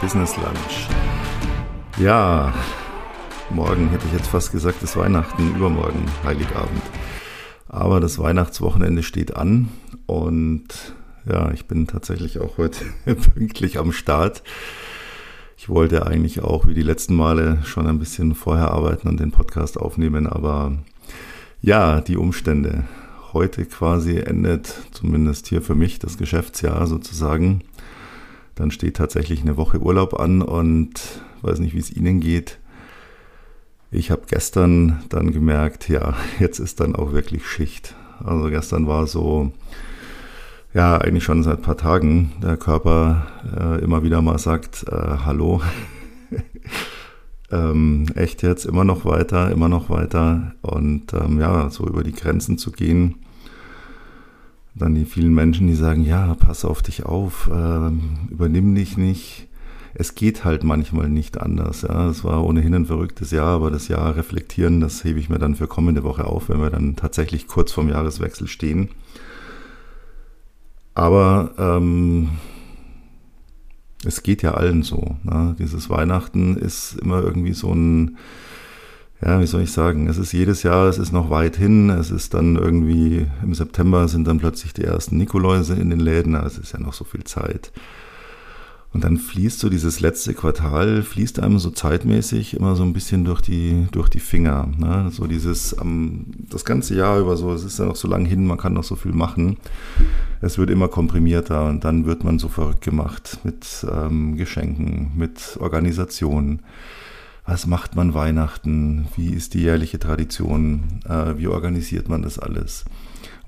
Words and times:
Business 0.00 0.36
Lunch. 0.36 0.88
Ja, 1.98 2.54
morgen 3.50 3.88
hätte 3.90 4.06
ich 4.06 4.12
jetzt 4.12 4.28
fast 4.28 4.52
gesagt, 4.52 4.82
ist 4.82 4.96
Weihnachten, 4.96 5.54
übermorgen 5.56 6.04
Heiligabend. 6.24 6.82
Aber 7.68 8.00
das 8.00 8.18
Weihnachtswochenende 8.18 9.02
steht 9.02 9.36
an 9.36 9.68
und 10.06 10.94
ja, 11.26 11.50
ich 11.52 11.66
bin 11.66 11.86
tatsächlich 11.86 12.38
auch 12.40 12.58
heute 12.58 12.84
pünktlich 13.34 13.78
am 13.78 13.92
Start. 13.92 14.42
Ich 15.56 15.68
wollte 15.68 16.06
eigentlich 16.06 16.40
auch 16.40 16.66
wie 16.66 16.74
die 16.74 16.82
letzten 16.82 17.14
Male 17.14 17.58
schon 17.64 17.86
ein 17.86 17.98
bisschen 17.98 18.34
vorher 18.34 18.70
arbeiten 18.70 19.08
und 19.08 19.20
den 19.20 19.30
Podcast 19.30 19.78
aufnehmen, 19.78 20.26
aber 20.26 20.78
ja, 21.60 22.00
die 22.00 22.16
Umstände. 22.16 22.84
Heute 23.32 23.64
quasi 23.66 24.18
endet 24.18 24.74
zumindest 24.90 25.46
hier 25.46 25.62
für 25.62 25.74
mich 25.74 25.98
das 25.98 26.16
Geschäftsjahr 26.16 26.86
sozusagen. 26.86 27.62
Dann 28.60 28.70
steht 28.70 28.98
tatsächlich 28.98 29.40
eine 29.40 29.56
Woche 29.56 29.80
Urlaub 29.80 30.20
an 30.20 30.42
und 30.42 31.00
weiß 31.40 31.60
nicht, 31.60 31.74
wie 31.74 31.78
es 31.78 31.90
Ihnen 31.90 32.20
geht. 32.20 32.58
Ich 33.90 34.10
habe 34.10 34.24
gestern 34.28 35.02
dann 35.08 35.32
gemerkt, 35.32 35.88
ja, 35.88 36.12
jetzt 36.40 36.58
ist 36.58 36.78
dann 36.78 36.94
auch 36.94 37.12
wirklich 37.12 37.46
Schicht. 37.46 37.94
Also 38.22 38.50
gestern 38.50 38.86
war 38.86 39.06
so, 39.06 39.50
ja, 40.74 40.98
eigentlich 40.98 41.24
schon 41.24 41.42
seit 41.42 41.60
ein 41.60 41.62
paar 41.62 41.78
Tagen 41.78 42.32
der 42.42 42.58
Körper 42.58 43.28
äh, 43.58 43.82
immer 43.82 44.02
wieder 44.02 44.20
mal 44.20 44.36
sagt, 44.36 44.84
äh, 44.88 45.16
hallo. 45.24 45.62
ähm, 47.50 48.08
echt 48.14 48.42
jetzt 48.42 48.66
immer 48.66 48.84
noch 48.84 49.06
weiter, 49.06 49.50
immer 49.50 49.70
noch 49.70 49.88
weiter 49.88 50.52
und 50.60 51.14
ähm, 51.14 51.40
ja, 51.40 51.70
so 51.70 51.86
über 51.86 52.04
die 52.04 52.12
Grenzen 52.12 52.58
zu 52.58 52.72
gehen. 52.72 53.14
Dann 54.74 54.94
die 54.94 55.04
vielen 55.04 55.34
Menschen, 55.34 55.66
die 55.66 55.74
sagen, 55.74 56.04
ja, 56.04 56.34
pass 56.34 56.64
auf 56.64 56.82
dich 56.82 57.04
auf, 57.04 57.50
ähm, 57.52 58.28
übernimm 58.30 58.74
dich 58.74 58.96
nicht. 58.96 59.48
Es 59.94 60.14
geht 60.14 60.44
halt 60.44 60.62
manchmal 60.62 61.08
nicht 61.08 61.40
anders. 61.40 61.82
Ja, 61.82 62.08
es 62.08 62.22
war 62.22 62.44
ohnehin 62.44 62.74
ein 62.74 62.86
verrücktes 62.86 63.32
Jahr, 63.32 63.48
aber 63.48 63.70
das 63.70 63.88
Jahr 63.88 64.14
reflektieren, 64.14 64.80
das 64.80 65.02
hebe 65.02 65.18
ich 65.18 65.28
mir 65.28 65.38
dann 65.38 65.56
für 65.56 65.66
kommende 65.66 66.04
Woche 66.04 66.24
auf, 66.24 66.48
wenn 66.48 66.60
wir 66.60 66.70
dann 66.70 66.94
tatsächlich 66.94 67.48
kurz 67.48 67.72
vorm 67.72 67.88
Jahreswechsel 67.88 68.46
stehen. 68.46 68.90
Aber 70.94 71.52
ähm, 71.58 72.30
es 74.04 74.22
geht 74.22 74.42
ja 74.42 74.54
allen 74.54 74.82
so. 74.82 75.16
Ne? 75.24 75.56
Dieses 75.58 75.90
Weihnachten 75.90 76.56
ist 76.56 76.94
immer 77.00 77.22
irgendwie 77.22 77.52
so 77.52 77.72
ein, 77.72 78.16
ja, 79.22 79.40
wie 79.40 79.46
soll 79.46 79.62
ich 79.62 79.72
sagen, 79.72 80.08
es 80.08 80.16
ist 80.16 80.32
jedes 80.32 80.62
Jahr, 80.62 80.88
es 80.88 80.98
ist 80.98 81.12
noch 81.12 81.28
weit 81.28 81.56
hin, 81.56 81.90
es 81.90 82.10
ist 82.10 82.32
dann 82.32 82.56
irgendwie, 82.56 83.26
im 83.42 83.54
September 83.54 84.08
sind 84.08 84.26
dann 84.26 84.38
plötzlich 84.38 84.72
die 84.72 84.84
ersten 84.84 85.18
Nikoläuse 85.18 85.74
in 85.74 85.90
den 85.90 86.00
Läden, 86.00 86.34
es 86.34 86.56
ist 86.56 86.72
ja 86.72 86.80
noch 86.80 86.94
so 86.94 87.04
viel 87.04 87.24
Zeit. 87.24 87.70
Und 88.92 89.04
dann 89.04 89.18
fließt 89.18 89.60
so 89.60 89.68
dieses 89.68 90.00
letzte 90.00 90.34
Quartal, 90.34 91.02
fließt 91.02 91.38
einem 91.38 91.60
so 91.60 91.70
zeitmäßig 91.70 92.54
immer 92.54 92.74
so 92.74 92.82
ein 92.82 92.92
bisschen 92.92 93.24
durch 93.24 93.40
die, 93.40 93.86
durch 93.92 94.08
die 94.08 94.18
Finger. 94.18 94.68
Ne? 94.76 95.10
So 95.12 95.28
dieses, 95.28 95.74
um, 95.74 96.26
das 96.48 96.64
ganze 96.64 96.96
Jahr 96.96 97.20
über 97.20 97.36
so, 97.36 97.52
es 97.52 97.62
ist 97.62 97.78
ja 97.78 97.84
noch 97.84 97.94
so 97.94 98.08
lang 98.08 98.24
hin, 98.24 98.46
man 98.46 98.58
kann 98.58 98.72
noch 98.72 98.82
so 98.82 98.96
viel 98.96 99.12
machen. 99.12 99.58
Es 100.40 100.58
wird 100.58 100.70
immer 100.70 100.88
komprimierter 100.88 101.66
und 101.66 101.84
dann 101.84 102.04
wird 102.04 102.24
man 102.24 102.40
so 102.40 102.48
verrückt 102.48 102.80
gemacht 102.80 103.38
mit 103.44 103.86
ähm, 103.88 104.36
Geschenken, 104.36 105.12
mit 105.14 105.56
Organisationen. 105.60 106.62
Was 107.46 107.66
macht 107.66 107.96
man 107.96 108.14
Weihnachten? 108.14 109.08
Wie 109.16 109.30
ist 109.30 109.54
die 109.54 109.62
jährliche 109.62 109.98
Tradition? 109.98 111.00
Äh, 111.08 111.38
wie 111.38 111.48
organisiert 111.48 112.08
man 112.08 112.22
das 112.22 112.38
alles? 112.38 112.84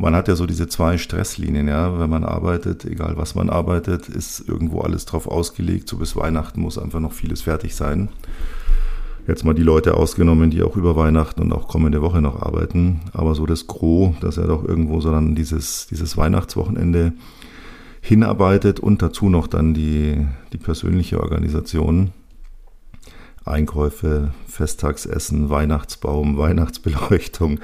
man 0.02 0.16
hat 0.16 0.26
ja 0.26 0.34
so 0.34 0.46
diese 0.46 0.66
zwei 0.66 0.98
Stresslinien, 0.98 1.68
ja. 1.68 1.98
Wenn 1.98 2.10
man 2.10 2.24
arbeitet, 2.24 2.84
egal 2.84 3.16
was 3.16 3.34
man 3.34 3.48
arbeitet, 3.48 4.08
ist 4.08 4.46
irgendwo 4.48 4.80
alles 4.80 5.04
drauf 5.06 5.28
ausgelegt. 5.28 5.88
So 5.88 5.98
bis 5.98 6.16
Weihnachten 6.16 6.60
muss 6.60 6.76
einfach 6.76 7.00
noch 7.00 7.12
vieles 7.12 7.42
fertig 7.42 7.74
sein. 7.76 8.08
Jetzt 9.28 9.44
mal 9.44 9.54
die 9.54 9.62
Leute 9.62 9.94
ausgenommen, 9.94 10.50
die 10.50 10.62
auch 10.62 10.76
über 10.76 10.96
Weihnachten 10.96 11.42
und 11.42 11.52
auch 11.52 11.68
kommende 11.68 12.02
Woche 12.02 12.20
noch 12.20 12.42
arbeiten. 12.42 13.00
Aber 13.12 13.36
so 13.36 13.46
das 13.46 13.68
Gros, 13.68 14.16
dass 14.20 14.38
er 14.38 14.48
doch 14.48 14.64
irgendwo 14.64 15.00
so 15.00 15.12
dann 15.12 15.36
dieses, 15.36 15.86
dieses 15.86 16.16
Weihnachtswochenende 16.16 17.12
hinarbeitet 18.00 18.80
und 18.80 19.00
dazu 19.00 19.28
noch 19.28 19.46
dann 19.46 19.74
die, 19.74 20.26
die 20.52 20.58
persönliche 20.58 21.20
Organisation. 21.20 22.10
Einkäufe, 23.44 24.32
Festtagsessen, 24.46 25.50
Weihnachtsbaum, 25.50 26.36
Weihnachtsbeleuchtung. 26.38 27.60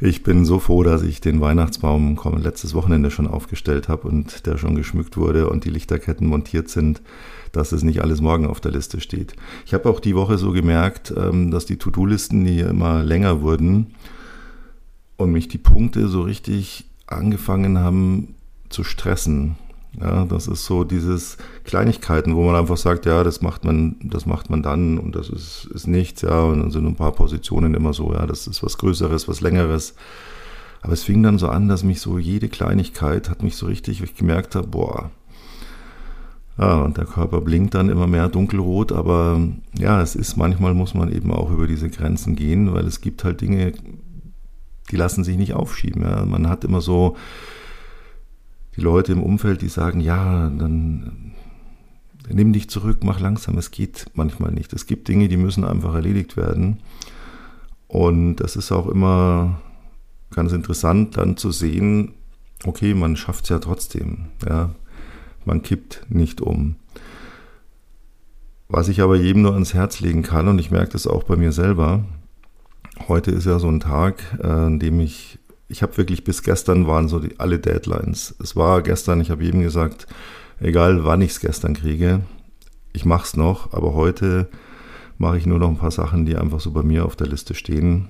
Ich 0.00 0.22
bin 0.22 0.44
so 0.44 0.58
froh, 0.58 0.82
dass 0.82 1.02
ich 1.02 1.20
den 1.20 1.40
Weihnachtsbaum 1.40 2.18
letztes 2.38 2.74
Wochenende 2.74 3.10
schon 3.10 3.26
aufgestellt 3.26 3.88
habe 3.88 4.08
und 4.08 4.46
der 4.46 4.58
schon 4.58 4.74
geschmückt 4.74 5.16
wurde 5.16 5.48
und 5.48 5.64
die 5.64 5.70
Lichterketten 5.70 6.26
montiert 6.26 6.68
sind, 6.68 7.02
dass 7.52 7.72
es 7.72 7.82
nicht 7.82 8.02
alles 8.02 8.20
morgen 8.20 8.46
auf 8.46 8.60
der 8.60 8.72
Liste 8.72 9.00
steht. 9.00 9.34
Ich 9.66 9.74
habe 9.74 9.88
auch 9.88 10.00
die 10.00 10.14
Woche 10.14 10.38
so 10.38 10.52
gemerkt, 10.52 11.12
ähm, 11.16 11.50
dass 11.50 11.66
die 11.66 11.76
To-Do-Listen, 11.76 12.44
die 12.44 12.60
immer 12.60 13.02
länger 13.02 13.42
wurden 13.42 13.94
und 15.16 15.32
mich 15.32 15.48
die 15.48 15.58
Punkte 15.58 16.08
so 16.08 16.22
richtig 16.22 16.86
angefangen 17.06 17.78
haben 17.78 18.34
zu 18.68 18.84
stressen. 18.84 19.56
Ja, 19.98 20.24
das 20.24 20.46
ist 20.46 20.66
so 20.66 20.84
dieses 20.84 21.36
Kleinigkeiten, 21.64 22.36
wo 22.36 22.44
man 22.44 22.54
einfach 22.54 22.76
sagt, 22.76 23.06
ja, 23.06 23.24
das 23.24 23.42
macht 23.42 23.64
man, 23.64 23.96
das 24.02 24.24
macht 24.24 24.48
man 24.48 24.62
dann 24.62 24.98
und 24.98 25.16
das 25.16 25.28
ist, 25.28 25.68
ist 25.74 25.88
nichts, 25.88 26.22
ja, 26.22 26.42
und 26.44 26.60
dann 26.60 26.70
sind 26.70 26.86
ein 26.86 26.94
paar 26.94 27.12
Positionen 27.12 27.74
immer 27.74 27.92
so, 27.92 28.12
ja, 28.12 28.24
das 28.26 28.46
ist 28.46 28.62
was 28.62 28.78
Größeres, 28.78 29.26
was 29.26 29.40
Längeres. 29.40 29.94
Aber 30.80 30.92
es 30.92 31.02
fing 31.02 31.22
dann 31.22 31.38
so 31.38 31.48
an, 31.48 31.68
dass 31.68 31.82
mich 31.82 32.00
so 32.00 32.18
jede 32.18 32.48
Kleinigkeit 32.48 33.28
hat 33.28 33.42
mich 33.42 33.56
so 33.56 33.66
richtig, 33.66 34.00
ich 34.02 34.14
gemerkt 34.14 34.54
habe, 34.54 34.68
boah, 34.68 35.10
ja, 36.58 36.82
und 36.82 36.96
der 36.96 37.06
Körper 37.06 37.40
blinkt 37.40 37.74
dann 37.74 37.88
immer 37.88 38.06
mehr 38.06 38.28
dunkelrot, 38.28 38.92
aber 38.92 39.40
ja, 39.78 40.02
es 40.02 40.14
ist 40.14 40.36
manchmal 40.36 40.74
muss 40.74 40.94
man 40.94 41.10
eben 41.10 41.32
auch 41.32 41.50
über 41.50 41.66
diese 41.66 41.88
Grenzen 41.88 42.36
gehen, 42.36 42.72
weil 42.74 42.86
es 42.86 43.00
gibt 43.00 43.24
halt 43.24 43.40
Dinge, 43.40 43.72
die 44.90 44.96
lassen 44.96 45.24
sich 45.24 45.38
nicht 45.38 45.54
aufschieben. 45.54 46.02
Ja. 46.02 46.24
Man 46.24 46.48
hat 46.48 46.64
immer 46.64 46.80
so 46.80 47.16
die 48.80 48.84
Leute 48.84 49.12
im 49.12 49.22
Umfeld, 49.22 49.60
die 49.60 49.68
sagen, 49.68 50.00
ja, 50.00 50.48
dann 50.48 51.32
nimm 52.28 52.52
dich 52.52 52.70
zurück, 52.70 52.98
mach 53.02 53.20
langsam. 53.20 53.58
Es 53.58 53.70
geht 53.70 54.06
manchmal 54.14 54.52
nicht. 54.52 54.72
Es 54.72 54.86
gibt 54.86 55.08
Dinge, 55.08 55.28
die 55.28 55.36
müssen 55.36 55.64
einfach 55.64 55.94
erledigt 55.94 56.36
werden. 56.36 56.78
Und 57.88 58.36
das 58.36 58.56
ist 58.56 58.72
auch 58.72 58.86
immer 58.86 59.60
ganz 60.30 60.52
interessant, 60.52 61.16
dann 61.16 61.36
zu 61.36 61.50
sehen, 61.50 62.14
okay, 62.64 62.94
man 62.94 63.16
schafft 63.16 63.44
es 63.44 63.50
ja 63.50 63.58
trotzdem. 63.58 64.26
Ja, 64.48 64.70
man 65.44 65.62
kippt 65.62 66.06
nicht 66.08 66.40
um. 66.40 66.76
Was 68.68 68.88
ich 68.88 69.02
aber 69.02 69.16
jedem 69.16 69.42
nur 69.42 69.54
ans 69.54 69.74
Herz 69.74 70.00
legen 70.00 70.22
kann, 70.22 70.48
und 70.48 70.58
ich 70.58 70.70
merke 70.70 70.92
das 70.92 71.06
auch 71.06 71.24
bei 71.24 71.36
mir 71.36 71.52
selber, 71.52 72.04
heute 73.08 73.32
ist 73.32 73.44
ja 73.44 73.58
so 73.58 73.68
ein 73.68 73.80
Tag, 73.80 74.22
äh, 74.40 74.46
an 74.46 74.78
dem 74.78 75.00
ich 75.00 75.29
ich 75.70 75.82
habe 75.82 75.96
wirklich 75.96 76.24
bis 76.24 76.42
gestern 76.42 76.86
waren 76.86 77.08
so 77.08 77.20
die, 77.20 77.38
alle 77.38 77.58
Deadlines. 77.58 78.34
Es 78.42 78.56
war 78.56 78.82
gestern, 78.82 79.20
ich 79.20 79.30
habe 79.30 79.44
jedem 79.44 79.62
gesagt, 79.62 80.06
egal 80.58 81.04
wann 81.04 81.22
ich 81.22 81.30
es 81.30 81.40
gestern 81.40 81.74
kriege, 81.74 82.22
ich 82.92 83.04
mache 83.04 83.24
es 83.24 83.36
noch, 83.36 83.72
aber 83.72 83.94
heute 83.94 84.48
mache 85.16 85.38
ich 85.38 85.46
nur 85.46 85.58
noch 85.58 85.68
ein 85.68 85.78
paar 85.78 85.92
Sachen, 85.92 86.26
die 86.26 86.36
einfach 86.36 86.60
so 86.60 86.72
bei 86.72 86.82
mir 86.82 87.04
auf 87.04 87.14
der 87.14 87.28
Liste 87.28 87.54
stehen. 87.54 88.08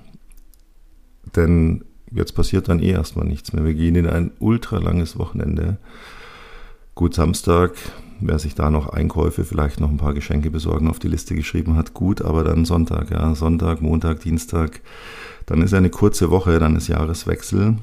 Denn 1.35 1.85
jetzt 2.11 2.33
passiert 2.33 2.67
dann 2.67 2.81
eh 2.81 2.91
erstmal 2.91 3.25
nichts 3.25 3.53
mehr. 3.53 3.63
Wir 3.63 3.75
gehen 3.75 3.95
in 3.95 4.07
ein 4.07 4.31
ultra 4.39 4.79
langes 4.79 5.19
Wochenende. 5.19 5.77
Gut, 6.95 7.13
Samstag, 7.13 7.73
wer 8.21 8.39
sich 8.39 8.55
da 8.55 8.69
noch 8.69 8.89
Einkäufe, 8.89 9.43
vielleicht 9.43 9.79
noch 9.79 9.89
ein 9.89 9.97
paar 9.97 10.13
Geschenke 10.13 10.51
besorgen 10.51 10.87
auf 10.87 10.99
die 10.99 11.07
Liste 11.07 11.35
geschrieben 11.35 11.75
hat, 11.75 11.93
gut, 11.93 12.21
aber 12.21 12.43
dann 12.43 12.65
Sonntag, 12.65 13.11
ja, 13.11 13.35
Sonntag, 13.35 13.81
Montag, 13.81 14.21
Dienstag, 14.21 14.81
dann 15.45 15.61
ist 15.61 15.73
eine 15.73 15.89
kurze 15.89 16.29
Woche, 16.29 16.59
dann 16.59 16.75
ist 16.75 16.87
Jahreswechsel. 16.87 17.77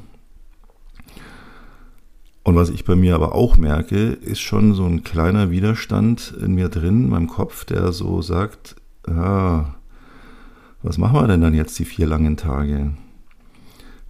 Und 2.45 2.57
was 2.57 2.71
ich 2.71 2.85
bei 2.85 2.97
mir 2.97 3.15
aber 3.15 3.35
auch 3.35 3.59
merke, 3.59 4.13
ist 4.13 4.41
schon 4.41 4.73
so 4.73 4.87
ein 4.87 5.05
kleiner 5.05 5.51
Widerstand 5.51 6.35
in 6.41 6.55
mir 6.55 6.71
drin, 6.71 7.05
in 7.05 7.09
meinem 7.11 7.27
Kopf, 7.27 7.65
der 7.67 7.93
so 7.93 8.23
sagt, 8.23 8.77
ja, 9.07 9.75
was 10.83 10.97
machen 10.97 11.21
wir 11.21 11.27
denn 11.27 11.41
dann 11.41 11.55
jetzt 11.55 11.79
die 11.79 11.85
vier 11.85 12.07
langen 12.07 12.37
Tage? 12.37 12.93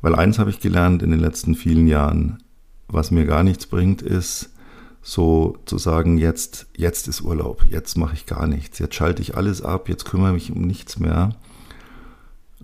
Weil 0.02 0.14
eins 0.14 0.38
habe 0.38 0.50
ich 0.50 0.60
gelernt 0.60 1.02
in 1.02 1.10
den 1.10 1.18
letzten 1.18 1.54
vielen 1.54 1.88
Jahren, 1.88 2.38
was 2.86 3.10
mir 3.10 3.24
gar 3.24 3.42
nichts 3.42 3.66
bringt, 3.66 4.02
ist 4.02 4.50
so 5.02 5.56
zu 5.64 5.78
sagen, 5.78 6.18
jetzt, 6.18 6.66
jetzt 6.76 7.08
ist 7.08 7.22
Urlaub, 7.22 7.64
jetzt 7.68 7.96
mache 7.96 8.14
ich 8.14 8.26
gar 8.26 8.46
nichts, 8.46 8.78
jetzt 8.78 8.94
schalte 8.94 9.22
ich 9.22 9.36
alles 9.36 9.62
ab, 9.62 9.88
jetzt 9.88 10.04
kümmere 10.04 10.36
ich 10.36 10.50
mich 10.50 10.56
um 10.56 10.62
nichts 10.66 10.98
mehr. 10.98 11.36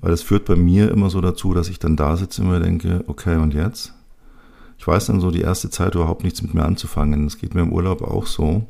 Weil 0.01 0.11
das 0.11 0.23
führt 0.23 0.45
bei 0.45 0.57
mir 0.57 0.91
immer 0.91 1.09
so 1.09 1.21
dazu, 1.21 1.55
dass 1.55 1.69
ich 1.69 1.79
dann 1.79 1.97
da 1.97 2.17
sitze 2.17 2.43
und 2.43 2.51
mir 2.51 2.61
denke, 2.61 3.05
okay, 3.07 3.37
und 3.37 3.55
jetzt? 3.55 3.95
Ich 4.79 4.87
weiß 4.87 5.07
dann 5.07 5.21
so 5.21 5.31
die 5.31 5.41
erste 5.41 5.71
Zeit 5.71 5.95
überhaupt 5.95 6.25
nichts 6.25 6.43
mit 6.43 6.53
mir 6.53 6.65
anzufangen. 6.65 7.25
Das 7.25 7.39
geht 7.39 7.55
mir 7.55 7.63
im 7.63 7.73
Urlaub 7.73 8.03
auch 8.03 8.27
so. 8.27 8.67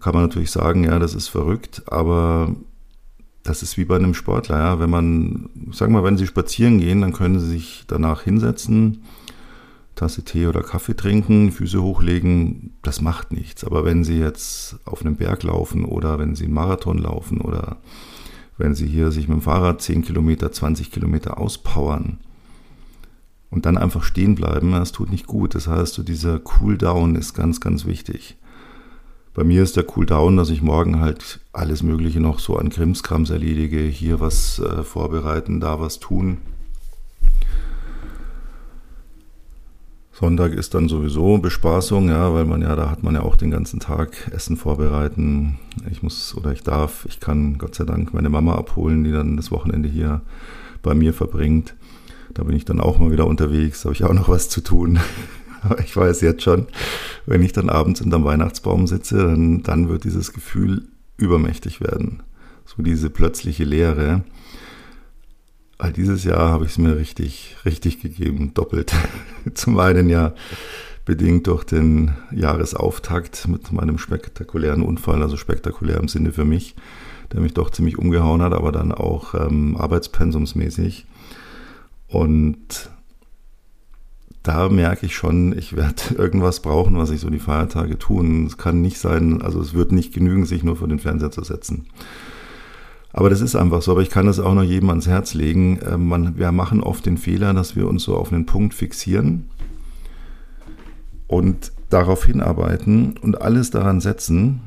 Kann 0.00 0.14
man 0.14 0.24
natürlich 0.24 0.50
sagen, 0.50 0.84
ja, 0.84 0.98
das 0.98 1.14
ist 1.14 1.28
verrückt, 1.28 1.82
aber 1.86 2.54
das 3.44 3.62
ist 3.62 3.76
wie 3.76 3.84
bei 3.84 3.96
einem 3.96 4.14
Sportler, 4.14 4.58
ja. 4.58 4.80
Wenn 4.80 4.90
man, 4.90 5.50
sag 5.72 5.90
mal, 5.90 6.04
wenn 6.04 6.18
Sie 6.18 6.26
spazieren 6.26 6.80
gehen, 6.80 7.00
dann 7.00 7.12
können 7.12 7.38
Sie 7.38 7.46
sich 7.46 7.84
danach 7.86 8.22
hinsetzen, 8.22 9.04
Tasse 9.98 10.22
Tee 10.22 10.46
oder 10.46 10.62
Kaffee 10.62 10.94
trinken, 10.94 11.50
Füße 11.50 11.82
hochlegen, 11.82 12.72
das 12.82 13.00
macht 13.00 13.32
nichts. 13.32 13.64
Aber 13.64 13.84
wenn 13.84 14.04
Sie 14.04 14.18
jetzt 14.18 14.76
auf 14.84 15.00
einem 15.00 15.16
Berg 15.16 15.42
laufen 15.42 15.84
oder 15.84 16.20
wenn 16.20 16.36
Sie 16.36 16.44
einen 16.44 16.54
Marathon 16.54 16.98
laufen 16.98 17.40
oder 17.40 17.78
wenn 18.58 18.76
Sie 18.76 18.86
hier 18.86 19.10
sich 19.10 19.26
mit 19.26 19.38
dem 19.38 19.42
Fahrrad 19.42 19.82
10 19.82 20.02
Kilometer, 20.02 20.52
20 20.52 20.92
Kilometer 20.92 21.38
auspowern 21.38 22.18
und 23.50 23.66
dann 23.66 23.76
einfach 23.76 24.04
stehen 24.04 24.36
bleiben, 24.36 24.70
das 24.70 24.92
tut 24.92 25.10
nicht 25.10 25.26
gut. 25.26 25.56
Das 25.56 25.66
heißt, 25.66 25.94
so 25.94 26.04
dieser 26.04 26.38
Cooldown 26.38 27.16
ist 27.16 27.34
ganz, 27.34 27.60
ganz 27.60 27.84
wichtig. 27.84 28.36
Bei 29.34 29.42
mir 29.42 29.64
ist 29.64 29.76
der 29.76 29.84
Cooldown, 29.84 30.36
dass 30.36 30.50
ich 30.50 30.62
morgen 30.62 31.00
halt 31.00 31.40
alles 31.52 31.82
Mögliche 31.82 32.20
noch 32.20 32.38
so 32.38 32.56
an 32.56 32.70
Krimskrams 32.70 33.30
erledige, 33.30 33.80
hier 33.80 34.20
was 34.20 34.60
äh, 34.60 34.84
vorbereiten, 34.84 35.58
da 35.58 35.80
was 35.80 35.98
tun. 35.98 36.38
Sonntag 40.20 40.52
ist 40.52 40.74
dann 40.74 40.88
sowieso 40.88 41.38
Bespaßung, 41.38 42.08
ja, 42.08 42.34
weil 42.34 42.44
man 42.44 42.60
ja, 42.60 42.74
da 42.74 42.90
hat 42.90 43.04
man 43.04 43.14
ja 43.14 43.22
auch 43.22 43.36
den 43.36 43.52
ganzen 43.52 43.78
Tag 43.78 44.28
Essen 44.34 44.56
vorbereiten. 44.56 45.60
Ich 45.92 46.02
muss 46.02 46.36
oder 46.36 46.50
ich 46.50 46.64
darf, 46.64 47.06
ich 47.08 47.20
kann 47.20 47.56
Gott 47.56 47.76
sei 47.76 47.84
Dank 47.84 48.12
meine 48.12 48.28
Mama 48.28 48.56
abholen, 48.56 49.04
die 49.04 49.12
dann 49.12 49.36
das 49.36 49.52
Wochenende 49.52 49.88
hier 49.88 50.22
bei 50.82 50.92
mir 50.96 51.14
verbringt. 51.14 51.76
Da 52.34 52.42
bin 52.42 52.56
ich 52.56 52.64
dann 52.64 52.80
auch 52.80 52.98
mal 52.98 53.12
wieder 53.12 53.28
unterwegs, 53.28 53.84
habe 53.84 53.94
ich 53.94 54.02
auch 54.02 54.12
noch 54.12 54.28
was 54.28 54.48
zu 54.48 54.60
tun. 54.60 54.98
Aber 55.62 55.78
ich 55.78 55.96
weiß 55.96 56.20
jetzt 56.22 56.42
schon, 56.42 56.66
wenn 57.26 57.42
ich 57.42 57.52
dann 57.52 57.70
abends 57.70 58.00
unterm 58.00 58.24
Weihnachtsbaum 58.24 58.88
sitze, 58.88 59.18
dann, 59.18 59.62
dann 59.62 59.88
wird 59.88 60.02
dieses 60.02 60.32
Gefühl 60.32 60.88
übermächtig 61.16 61.80
werden. 61.80 62.24
So 62.64 62.82
diese 62.82 63.08
plötzliche 63.08 63.62
Leere. 63.62 64.24
All 65.78 65.92
dieses 65.92 66.24
Jahr 66.24 66.50
habe 66.50 66.64
ich 66.64 66.72
es 66.72 66.78
mir 66.78 66.96
richtig, 66.96 67.56
richtig 67.64 68.02
gegeben, 68.02 68.52
doppelt. 68.52 68.92
Zum 69.54 69.78
einen 69.78 70.08
ja 70.08 70.34
bedingt 71.04 71.46
durch 71.46 71.64
den 71.64 72.10
Jahresauftakt 72.32 73.46
mit 73.46 73.72
meinem 73.72 73.96
spektakulären 73.96 74.82
Unfall, 74.82 75.22
also 75.22 75.36
spektakulär 75.36 75.98
im 75.98 76.08
Sinne 76.08 76.32
für 76.32 76.44
mich, 76.44 76.74
der 77.32 77.40
mich 77.40 77.54
doch 77.54 77.70
ziemlich 77.70 77.96
umgehauen 77.96 78.42
hat, 78.42 78.52
aber 78.52 78.72
dann 78.72 78.92
auch 78.92 79.34
ähm, 79.34 79.76
arbeitspensumsmäßig. 79.76 81.06
Und 82.08 82.90
da 84.42 84.68
merke 84.68 85.06
ich 85.06 85.14
schon, 85.14 85.56
ich 85.56 85.76
werde 85.76 86.02
irgendwas 86.16 86.60
brauchen, 86.60 86.98
was 86.98 87.10
ich 87.10 87.20
so 87.20 87.30
die 87.30 87.38
Feiertage 87.38 87.98
tun. 87.98 88.46
Es 88.46 88.58
kann 88.58 88.82
nicht 88.82 88.98
sein, 88.98 89.42
also 89.42 89.60
es 89.60 89.74
wird 89.74 89.92
nicht 89.92 90.12
genügen, 90.12 90.44
sich 90.44 90.64
nur 90.64 90.76
vor 90.76 90.88
den 90.88 90.98
Fernseher 90.98 91.30
zu 91.30 91.44
setzen. 91.44 91.86
Aber 93.12 93.30
das 93.30 93.40
ist 93.40 93.56
einfach 93.56 93.82
so. 93.82 93.92
Aber 93.92 94.02
ich 94.02 94.10
kann 94.10 94.26
das 94.26 94.38
auch 94.38 94.54
noch 94.54 94.62
jedem 94.62 94.90
ans 94.90 95.06
Herz 95.06 95.34
legen. 95.34 95.78
Äh, 95.78 95.96
man, 95.96 96.38
wir 96.38 96.52
machen 96.52 96.82
oft 96.82 97.06
den 97.06 97.16
Fehler, 97.16 97.54
dass 97.54 97.76
wir 97.76 97.88
uns 97.88 98.02
so 98.02 98.16
auf 98.16 98.32
einen 98.32 98.46
Punkt 98.46 98.74
fixieren 98.74 99.48
und 101.26 101.72
darauf 101.90 102.24
hinarbeiten 102.24 103.16
und 103.18 103.40
alles 103.40 103.70
daran 103.70 104.00
setzen. 104.00 104.60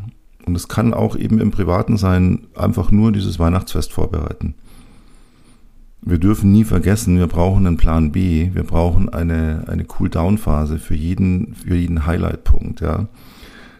Und 0.45 0.55
es 0.55 0.67
kann 0.67 0.93
auch 0.93 1.15
eben 1.15 1.39
im 1.39 1.51
Privaten 1.51 1.97
sein, 1.97 2.47
einfach 2.55 2.91
nur 2.91 3.11
dieses 3.11 3.37
Weihnachtsfest 3.37 3.93
vorbereiten. 3.93 4.55
Wir 6.03 6.17
dürfen 6.17 6.51
nie 6.51 6.63
vergessen, 6.63 7.19
wir 7.19 7.27
brauchen 7.27 7.67
einen 7.67 7.77
Plan 7.77 8.11
B, 8.11 8.49
wir 8.53 8.63
brauchen 8.63 9.09
eine, 9.09 9.65
eine 9.67 9.85
Cool-Down-Phase 9.99 10.79
für 10.79 10.95
jeden, 10.95 11.53
für 11.53 11.75
jeden 11.75 12.07
Highlight-Punkt, 12.07 12.81
ja. 12.81 13.07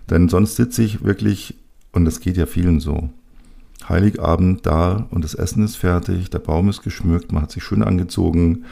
Denn 0.08 0.30
sonst 0.30 0.56
sitze 0.56 0.84
ich 0.84 1.04
wirklich, 1.04 1.56
und 1.94 2.06
das 2.06 2.20
geht 2.20 2.38
ja 2.38 2.46
vielen 2.46 2.80
so, 2.80 3.10
Heiligabend 3.90 4.66
da 4.66 5.08
und 5.12 5.24
das 5.24 5.34
Essen 5.34 5.64
ist 5.64 5.76
fertig, 5.76 6.30
der 6.30 6.40
Baum 6.40 6.70
ist 6.70 6.82
geschmückt, 6.82 7.32
man 7.32 7.44
hat 7.44 7.52
sich 7.52 7.64
schön 7.64 7.84
angezogen, 7.84 8.66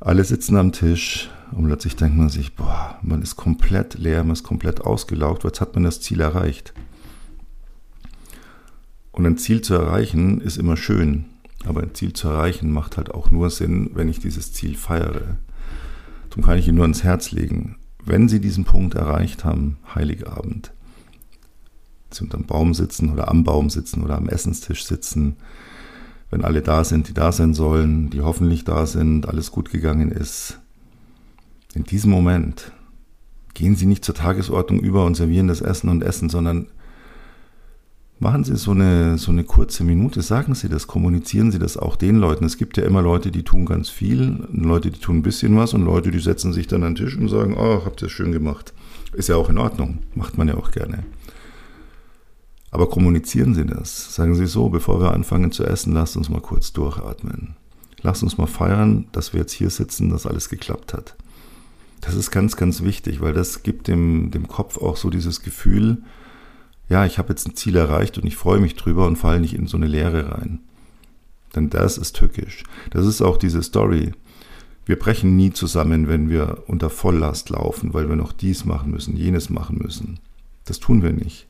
alle 0.00 0.24
sitzen 0.24 0.56
am 0.56 0.72
Tisch 0.72 1.30
und 1.52 1.66
plötzlich 1.66 1.96
denkt 1.96 2.16
man 2.16 2.28
sich, 2.28 2.54
boah, 2.54 2.98
man 3.02 3.22
ist 3.22 3.36
komplett 3.36 3.94
leer, 3.94 4.24
man 4.24 4.32
ist 4.32 4.44
komplett 4.44 4.80
ausgelaugt, 4.82 5.44
jetzt 5.44 5.60
hat 5.60 5.74
man 5.74 5.84
das 5.84 6.00
Ziel 6.00 6.20
erreicht. 6.20 6.74
Und 9.12 9.24
ein 9.26 9.38
Ziel 9.38 9.62
zu 9.62 9.74
erreichen 9.74 10.40
ist 10.40 10.58
immer 10.58 10.76
schön, 10.76 11.24
aber 11.64 11.82
ein 11.82 11.94
Ziel 11.94 12.12
zu 12.12 12.28
erreichen 12.28 12.70
macht 12.70 12.96
halt 12.96 13.10
auch 13.10 13.30
nur 13.30 13.50
Sinn, 13.50 13.90
wenn 13.94 14.08
ich 14.08 14.20
dieses 14.20 14.52
Ziel 14.52 14.76
feiere. 14.76 15.38
Darum 16.28 16.44
kann 16.44 16.58
ich 16.58 16.68
Ihnen 16.68 16.76
nur 16.76 16.84
ans 16.84 17.02
Herz 17.02 17.32
legen, 17.32 17.76
wenn 18.04 18.28
Sie 18.28 18.40
diesen 18.40 18.64
Punkt 18.64 18.94
erreicht 18.94 19.44
haben, 19.44 19.78
Heiligabend, 19.94 20.72
sie 22.16 22.24
unterm 22.24 22.44
Baum 22.44 22.74
sitzen 22.74 23.12
oder 23.12 23.28
am 23.28 23.44
Baum 23.44 23.70
sitzen 23.70 24.02
oder 24.02 24.16
am 24.16 24.28
Essenstisch 24.28 24.84
sitzen, 24.84 25.36
wenn 26.30 26.44
alle 26.44 26.62
da 26.62 26.84
sind, 26.84 27.08
die 27.08 27.14
da 27.14 27.32
sein 27.32 27.54
sollen, 27.54 28.10
die 28.10 28.20
hoffentlich 28.20 28.64
da 28.64 28.86
sind, 28.86 29.28
alles 29.28 29.50
gut 29.50 29.70
gegangen 29.70 30.10
ist. 30.10 30.58
In 31.74 31.84
diesem 31.84 32.10
Moment 32.10 32.72
gehen 33.54 33.76
Sie 33.76 33.86
nicht 33.86 34.04
zur 34.04 34.14
Tagesordnung 34.14 34.80
über 34.80 35.04
und 35.04 35.14
servieren 35.14 35.48
das 35.48 35.60
Essen 35.60 35.88
und 35.88 36.02
Essen, 36.02 36.28
sondern 36.28 36.66
machen 38.18 38.44
Sie 38.44 38.56
so 38.56 38.72
eine, 38.72 39.18
so 39.18 39.30
eine 39.30 39.44
kurze 39.44 39.84
Minute, 39.84 40.22
sagen 40.22 40.54
Sie 40.54 40.68
das, 40.68 40.86
kommunizieren 40.86 41.50
Sie 41.50 41.58
das 41.58 41.76
auch 41.76 41.96
den 41.96 42.16
Leuten. 42.16 42.44
Es 42.44 42.56
gibt 42.56 42.76
ja 42.76 42.84
immer 42.84 43.02
Leute, 43.02 43.30
die 43.30 43.42
tun 43.44 43.66
ganz 43.66 43.88
viel, 43.88 44.46
Leute, 44.52 44.90
die 44.90 45.00
tun 45.00 45.18
ein 45.18 45.22
bisschen 45.22 45.56
was 45.56 45.74
und 45.74 45.84
Leute, 45.84 46.10
die 46.10 46.18
setzen 46.18 46.52
sich 46.52 46.66
dann 46.66 46.82
an 46.82 46.94
den 46.94 47.04
Tisch 47.04 47.16
und 47.16 47.28
sagen, 47.28 47.54
oh, 47.56 47.84
habt 47.84 48.02
ihr 48.02 48.06
das 48.06 48.12
schön 48.12 48.32
gemacht. 48.32 48.72
Ist 49.12 49.28
ja 49.28 49.36
auch 49.36 49.48
in 49.48 49.58
Ordnung, 49.58 49.98
macht 50.14 50.36
man 50.36 50.48
ja 50.48 50.56
auch 50.56 50.70
gerne. 50.70 51.04
Aber 52.76 52.90
kommunizieren 52.90 53.54
Sie 53.54 53.64
das. 53.64 54.14
Sagen 54.14 54.34
Sie 54.34 54.44
so, 54.44 54.68
bevor 54.68 55.00
wir 55.00 55.14
anfangen 55.14 55.50
zu 55.50 55.64
essen, 55.64 55.94
lasst 55.94 56.14
uns 56.14 56.28
mal 56.28 56.42
kurz 56.42 56.74
durchatmen. 56.74 57.56
Lasst 58.02 58.22
uns 58.22 58.36
mal 58.36 58.46
feiern, 58.46 59.06
dass 59.12 59.32
wir 59.32 59.40
jetzt 59.40 59.54
hier 59.54 59.70
sitzen, 59.70 60.10
dass 60.10 60.26
alles 60.26 60.50
geklappt 60.50 60.92
hat. 60.92 61.16
Das 62.02 62.14
ist 62.14 62.30
ganz, 62.30 62.58
ganz 62.58 62.82
wichtig, 62.82 63.22
weil 63.22 63.32
das 63.32 63.62
gibt 63.62 63.88
dem, 63.88 64.30
dem 64.30 64.46
Kopf 64.46 64.76
auch 64.76 64.98
so 64.98 65.08
dieses 65.08 65.40
Gefühl, 65.40 66.02
ja, 66.90 67.06
ich 67.06 67.16
habe 67.16 67.30
jetzt 67.30 67.48
ein 67.48 67.56
Ziel 67.56 67.76
erreicht 67.76 68.18
und 68.18 68.26
ich 68.26 68.36
freue 68.36 68.60
mich 68.60 68.74
drüber 68.74 69.06
und 69.06 69.16
falle 69.16 69.40
nicht 69.40 69.54
in 69.54 69.66
so 69.66 69.78
eine 69.78 69.86
Leere 69.86 70.32
rein. 70.32 70.58
Denn 71.54 71.70
das 71.70 71.96
ist 71.96 72.14
tückisch. 72.16 72.64
Das 72.90 73.06
ist 73.06 73.22
auch 73.22 73.38
diese 73.38 73.62
Story. 73.62 74.12
Wir 74.84 74.98
brechen 74.98 75.34
nie 75.34 75.50
zusammen, 75.50 76.08
wenn 76.08 76.28
wir 76.28 76.64
unter 76.66 76.90
Volllast 76.90 77.48
laufen, 77.48 77.94
weil 77.94 78.10
wir 78.10 78.16
noch 78.16 78.32
dies 78.32 78.66
machen 78.66 78.90
müssen, 78.90 79.16
jenes 79.16 79.48
machen 79.48 79.78
müssen. 79.78 80.18
Das 80.66 80.78
tun 80.78 81.02
wir 81.02 81.14
nicht. 81.14 81.48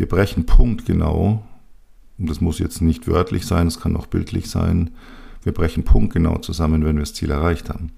Wir 0.00 0.08
brechen 0.08 0.46
punktgenau, 0.46 1.42
und 2.18 2.30
das 2.30 2.40
muss 2.40 2.58
jetzt 2.58 2.80
nicht 2.80 3.06
wörtlich 3.06 3.44
sein, 3.44 3.66
es 3.66 3.80
kann 3.80 3.98
auch 3.98 4.06
bildlich 4.06 4.48
sein, 4.48 4.92
wir 5.42 5.52
brechen 5.52 5.84
punktgenau 5.84 6.38
zusammen, 6.38 6.86
wenn 6.86 6.96
wir 6.96 7.02
das 7.02 7.12
Ziel 7.12 7.30
erreicht 7.30 7.68
haben. 7.68 7.92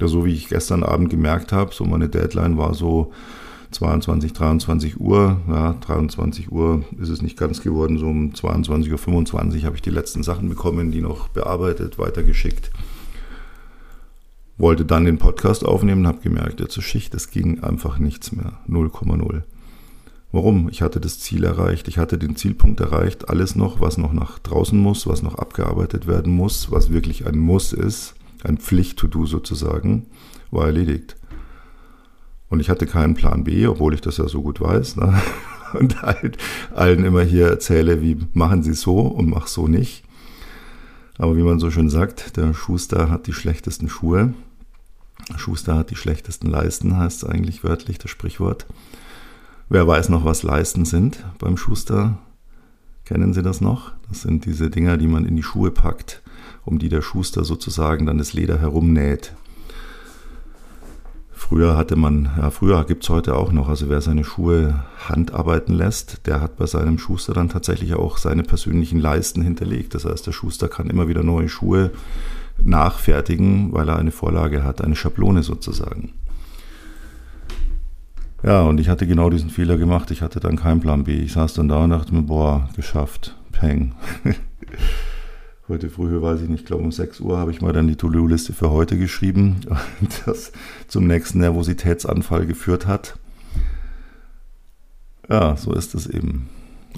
Ja, 0.00 0.08
so 0.08 0.24
wie 0.24 0.32
ich 0.32 0.48
gestern 0.48 0.82
Abend 0.82 1.10
gemerkt 1.10 1.52
habe, 1.52 1.74
so 1.74 1.84
meine 1.84 2.08
Deadline 2.08 2.56
war 2.56 2.72
so 2.72 3.12
22, 3.70 4.32
23 4.32 4.98
Uhr. 4.98 5.42
Ja, 5.46 5.74
23 5.74 6.50
Uhr 6.50 6.86
ist 6.98 7.10
es 7.10 7.20
nicht 7.20 7.36
ganz 7.36 7.60
geworden, 7.60 7.98
so 7.98 8.06
um 8.06 8.30
22.25 8.30 9.58
Uhr 9.58 9.64
habe 9.64 9.76
ich 9.76 9.82
die 9.82 9.90
letzten 9.90 10.22
Sachen 10.22 10.48
bekommen, 10.48 10.90
die 10.90 11.02
noch 11.02 11.28
bearbeitet, 11.28 11.98
weitergeschickt. 11.98 12.70
Wollte 14.56 14.86
dann 14.86 15.04
den 15.04 15.18
Podcast 15.18 15.66
aufnehmen, 15.66 16.06
habe 16.06 16.22
gemerkt, 16.22 16.60
ja, 16.60 16.68
zur 16.70 16.82
Schicht, 16.82 17.14
es 17.14 17.30
ging 17.30 17.62
einfach 17.62 17.98
nichts 17.98 18.32
mehr. 18.32 18.54
0,0. 18.66 19.42
Warum? 20.32 20.70
Ich 20.70 20.80
hatte 20.80 20.98
das 20.98 21.20
Ziel 21.20 21.44
erreicht, 21.44 21.88
ich 21.88 21.98
hatte 21.98 22.16
den 22.16 22.36
Zielpunkt 22.36 22.80
erreicht, 22.80 23.28
alles 23.28 23.54
noch, 23.54 23.80
was 23.80 23.98
noch 23.98 24.14
nach 24.14 24.38
draußen 24.38 24.78
muss, 24.78 25.06
was 25.06 25.22
noch 25.22 25.34
abgearbeitet 25.34 26.06
werden 26.06 26.32
muss, 26.32 26.70
was 26.70 26.90
wirklich 26.90 27.26
ein 27.26 27.38
Muss 27.38 27.74
ist, 27.74 28.14
ein 28.42 28.56
Pflicht-to-do 28.56 29.26
sozusagen, 29.26 30.06
war 30.50 30.66
erledigt. 30.66 31.16
Und 32.48 32.60
ich 32.60 32.70
hatte 32.70 32.86
keinen 32.86 33.14
Plan 33.14 33.44
B, 33.44 33.66
obwohl 33.66 33.92
ich 33.92 34.00
das 34.00 34.16
ja 34.16 34.26
so 34.26 34.42
gut 34.42 34.60
weiß. 34.60 34.96
Ne? 34.96 35.20
Und 35.78 36.02
halt 36.02 36.36
allen 36.74 37.04
immer 37.04 37.22
hier 37.22 37.46
erzähle, 37.46 38.02
wie 38.02 38.18
machen 38.34 38.62
sie 38.62 38.74
so 38.74 38.98
und 38.98 39.30
mach 39.30 39.46
so 39.46 39.68
nicht. 39.68 40.04
Aber 41.16 41.34
wie 41.34 41.42
man 41.42 41.58
so 41.58 41.70
schön 41.70 41.88
sagt, 41.88 42.36
der 42.36 42.52
Schuster 42.52 43.08
hat 43.08 43.26
die 43.26 43.32
schlechtesten 43.32 43.88
Schuhe. 43.88 44.34
Schuster 45.36 45.76
hat 45.76 45.88
die 45.88 45.96
schlechtesten 45.96 46.50
Leisten, 46.50 46.98
heißt 46.98 47.22
es 47.22 47.28
eigentlich 47.28 47.64
wörtlich, 47.64 47.96
das 47.96 48.10
Sprichwort. 48.10 48.66
Wer 49.74 49.86
weiß 49.86 50.10
noch, 50.10 50.26
was 50.26 50.42
Leisten 50.42 50.84
sind 50.84 51.24
beim 51.38 51.56
Schuster? 51.56 52.18
Kennen 53.06 53.32
Sie 53.32 53.42
das 53.42 53.62
noch? 53.62 53.92
Das 54.06 54.20
sind 54.20 54.44
diese 54.44 54.68
Dinger, 54.68 54.98
die 54.98 55.06
man 55.06 55.24
in 55.24 55.34
die 55.34 55.42
Schuhe 55.42 55.70
packt, 55.70 56.20
um 56.66 56.78
die 56.78 56.90
der 56.90 57.00
Schuster 57.00 57.42
sozusagen 57.42 58.04
dann 58.04 58.18
das 58.18 58.34
Leder 58.34 58.58
herumnäht. 58.58 59.32
Früher 61.32 61.74
hatte 61.74 61.96
man, 61.96 62.28
ja, 62.36 62.50
früher 62.50 62.84
gibt 62.84 63.04
es 63.04 63.08
heute 63.08 63.34
auch 63.34 63.50
noch, 63.50 63.70
also 63.70 63.88
wer 63.88 64.02
seine 64.02 64.24
Schuhe 64.24 64.84
handarbeiten 65.08 65.74
lässt, 65.74 66.26
der 66.26 66.42
hat 66.42 66.58
bei 66.58 66.66
seinem 66.66 66.98
Schuster 66.98 67.32
dann 67.32 67.48
tatsächlich 67.48 67.94
auch 67.94 68.18
seine 68.18 68.42
persönlichen 68.42 69.00
Leisten 69.00 69.40
hinterlegt. 69.40 69.94
Das 69.94 70.04
heißt, 70.04 70.26
der 70.26 70.32
Schuster 70.32 70.68
kann 70.68 70.90
immer 70.90 71.08
wieder 71.08 71.22
neue 71.22 71.48
Schuhe 71.48 71.92
nachfertigen, 72.62 73.72
weil 73.72 73.88
er 73.88 73.96
eine 73.96 74.12
Vorlage 74.12 74.64
hat, 74.64 74.84
eine 74.84 74.96
Schablone 74.96 75.42
sozusagen. 75.42 76.12
Ja, 78.42 78.62
und 78.62 78.80
ich 78.80 78.88
hatte 78.88 79.06
genau 79.06 79.30
diesen 79.30 79.50
Fehler 79.50 79.76
gemacht. 79.76 80.10
Ich 80.10 80.20
hatte 80.20 80.40
dann 80.40 80.56
keinen 80.56 80.80
Plan 80.80 81.04
B. 81.04 81.14
Ich 81.14 81.32
saß 81.32 81.54
dann 81.54 81.68
da 81.68 81.84
und 81.84 81.90
dachte 81.90 82.12
mir, 82.14 82.22
boah, 82.22 82.68
geschafft, 82.74 83.36
peng. 83.52 83.94
Heute 85.68 85.90
früh, 85.90 86.20
weiß 86.20 86.42
ich 86.42 86.48
nicht, 86.48 86.62
ich 86.62 86.66
glaube 86.66 86.82
um 86.82 86.90
6 86.90 87.20
Uhr 87.20 87.38
habe 87.38 87.52
ich 87.52 87.60
mal 87.60 87.72
dann 87.72 87.86
die 87.86 87.94
To-Do-Liste 87.94 88.52
für 88.52 88.70
heute 88.70 88.98
geschrieben, 88.98 89.60
das 90.26 90.50
zum 90.88 91.06
nächsten 91.06 91.38
Nervositätsanfall 91.38 92.46
geführt 92.46 92.86
hat. 92.88 93.16
Ja, 95.30 95.56
so 95.56 95.72
ist 95.72 95.94
es 95.94 96.08
eben. 96.08 96.48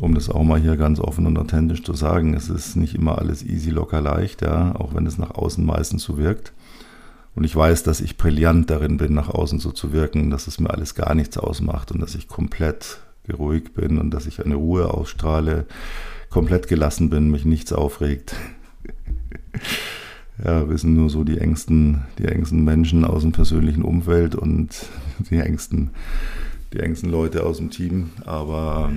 Um 0.00 0.14
das 0.14 0.30
auch 0.30 0.42
mal 0.42 0.58
hier 0.58 0.76
ganz 0.76 0.98
offen 0.98 1.26
und 1.26 1.38
authentisch 1.38 1.84
zu 1.84 1.92
sagen, 1.92 2.32
es 2.34 2.48
ist 2.48 2.74
nicht 2.74 2.94
immer 2.94 3.18
alles 3.18 3.44
easy, 3.44 3.70
locker, 3.70 4.00
leicht, 4.00 4.40
ja, 4.40 4.74
auch 4.74 4.94
wenn 4.94 5.06
es 5.06 5.18
nach 5.18 5.32
außen 5.32 5.64
meistens 5.64 6.02
so 6.02 6.16
wirkt. 6.16 6.52
Und 7.34 7.44
ich 7.44 7.54
weiß, 7.54 7.82
dass 7.82 8.00
ich 8.00 8.16
brillant 8.16 8.70
darin 8.70 8.96
bin, 8.96 9.14
nach 9.14 9.28
außen 9.28 9.58
so 9.58 9.72
zu 9.72 9.92
wirken, 9.92 10.30
dass 10.30 10.46
es 10.46 10.60
mir 10.60 10.70
alles 10.70 10.94
gar 10.94 11.14
nichts 11.14 11.36
ausmacht 11.36 11.90
und 11.90 12.00
dass 12.00 12.14
ich 12.14 12.28
komplett 12.28 13.00
geruhigt 13.24 13.74
bin 13.74 13.98
und 13.98 14.10
dass 14.10 14.26
ich 14.26 14.44
eine 14.44 14.54
Ruhe 14.54 14.92
ausstrahle, 14.92 15.66
komplett 16.30 16.68
gelassen 16.68 17.10
bin, 17.10 17.30
mich 17.30 17.44
nichts 17.44 17.72
aufregt. 17.72 18.36
ja, 20.44 20.68
wissen 20.68 20.94
nur 20.94 21.10
so 21.10 21.24
die 21.24 21.38
engsten, 21.38 22.02
die 22.18 22.26
engsten 22.26 22.64
Menschen 22.64 23.04
aus 23.04 23.22
dem 23.22 23.32
persönlichen 23.32 23.82
Umfeld 23.82 24.34
und 24.34 24.86
die 25.30 25.38
engsten, 25.38 25.90
die 26.72 26.80
engsten 26.80 27.10
Leute 27.10 27.44
aus 27.44 27.56
dem 27.56 27.70
Team. 27.70 28.10
Aber 28.24 28.92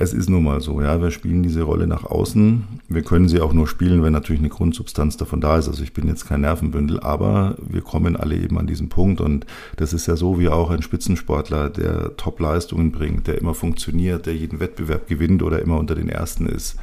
es 0.00 0.14
ist 0.14 0.30
nun 0.30 0.44
mal 0.44 0.62
so, 0.62 0.80
ja, 0.80 1.02
wir 1.02 1.10
spielen 1.10 1.42
diese 1.42 1.60
Rolle 1.60 1.86
nach 1.86 2.04
außen. 2.04 2.64
Wir 2.88 3.02
können 3.02 3.28
sie 3.28 3.42
auch 3.42 3.52
nur 3.52 3.68
spielen, 3.68 4.02
wenn 4.02 4.14
natürlich 4.14 4.40
eine 4.40 4.48
Grundsubstanz 4.48 5.18
davon 5.18 5.42
da 5.42 5.58
ist. 5.58 5.68
Also 5.68 5.82
ich 5.82 5.92
bin 5.92 6.08
jetzt 6.08 6.26
kein 6.26 6.40
Nervenbündel, 6.40 7.00
aber 7.00 7.54
wir 7.60 7.82
kommen 7.82 8.16
alle 8.16 8.34
eben 8.34 8.58
an 8.58 8.66
diesen 8.66 8.88
Punkt 8.88 9.20
und 9.20 9.44
das 9.76 9.92
ist 9.92 10.06
ja 10.06 10.16
so 10.16 10.40
wie 10.40 10.48
auch 10.48 10.70
ein 10.70 10.80
Spitzensportler, 10.80 11.68
der 11.68 12.16
Top-Leistungen 12.16 12.92
bringt, 12.92 13.26
der 13.26 13.36
immer 13.36 13.52
funktioniert, 13.52 14.24
der 14.24 14.34
jeden 14.34 14.58
Wettbewerb 14.58 15.06
gewinnt 15.06 15.42
oder 15.42 15.60
immer 15.60 15.78
unter 15.78 15.94
den 15.94 16.08
Ersten 16.08 16.46
ist. 16.46 16.76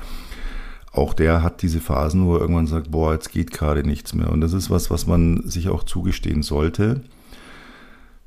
Auch 0.92 1.16
der 1.16 1.42
hat 1.42 1.64
diese 1.64 1.80
Phasen, 1.80 2.24
wo 2.24 2.36
er 2.36 2.42
irgendwann 2.42 2.68
sagt, 2.68 2.92
boah, 2.92 3.14
jetzt 3.14 3.32
geht 3.32 3.50
gerade 3.50 3.84
nichts 3.84 4.14
mehr. 4.14 4.32
Und 4.32 4.42
das 4.42 4.54
ist 4.54 4.70
was, 4.70 4.92
was 4.92 5.08
man 5.08 5.42
sich 5.50 5.70
auch 5.70 5.82
zugestehen 5.82 6.44
sollte 6.44 7.02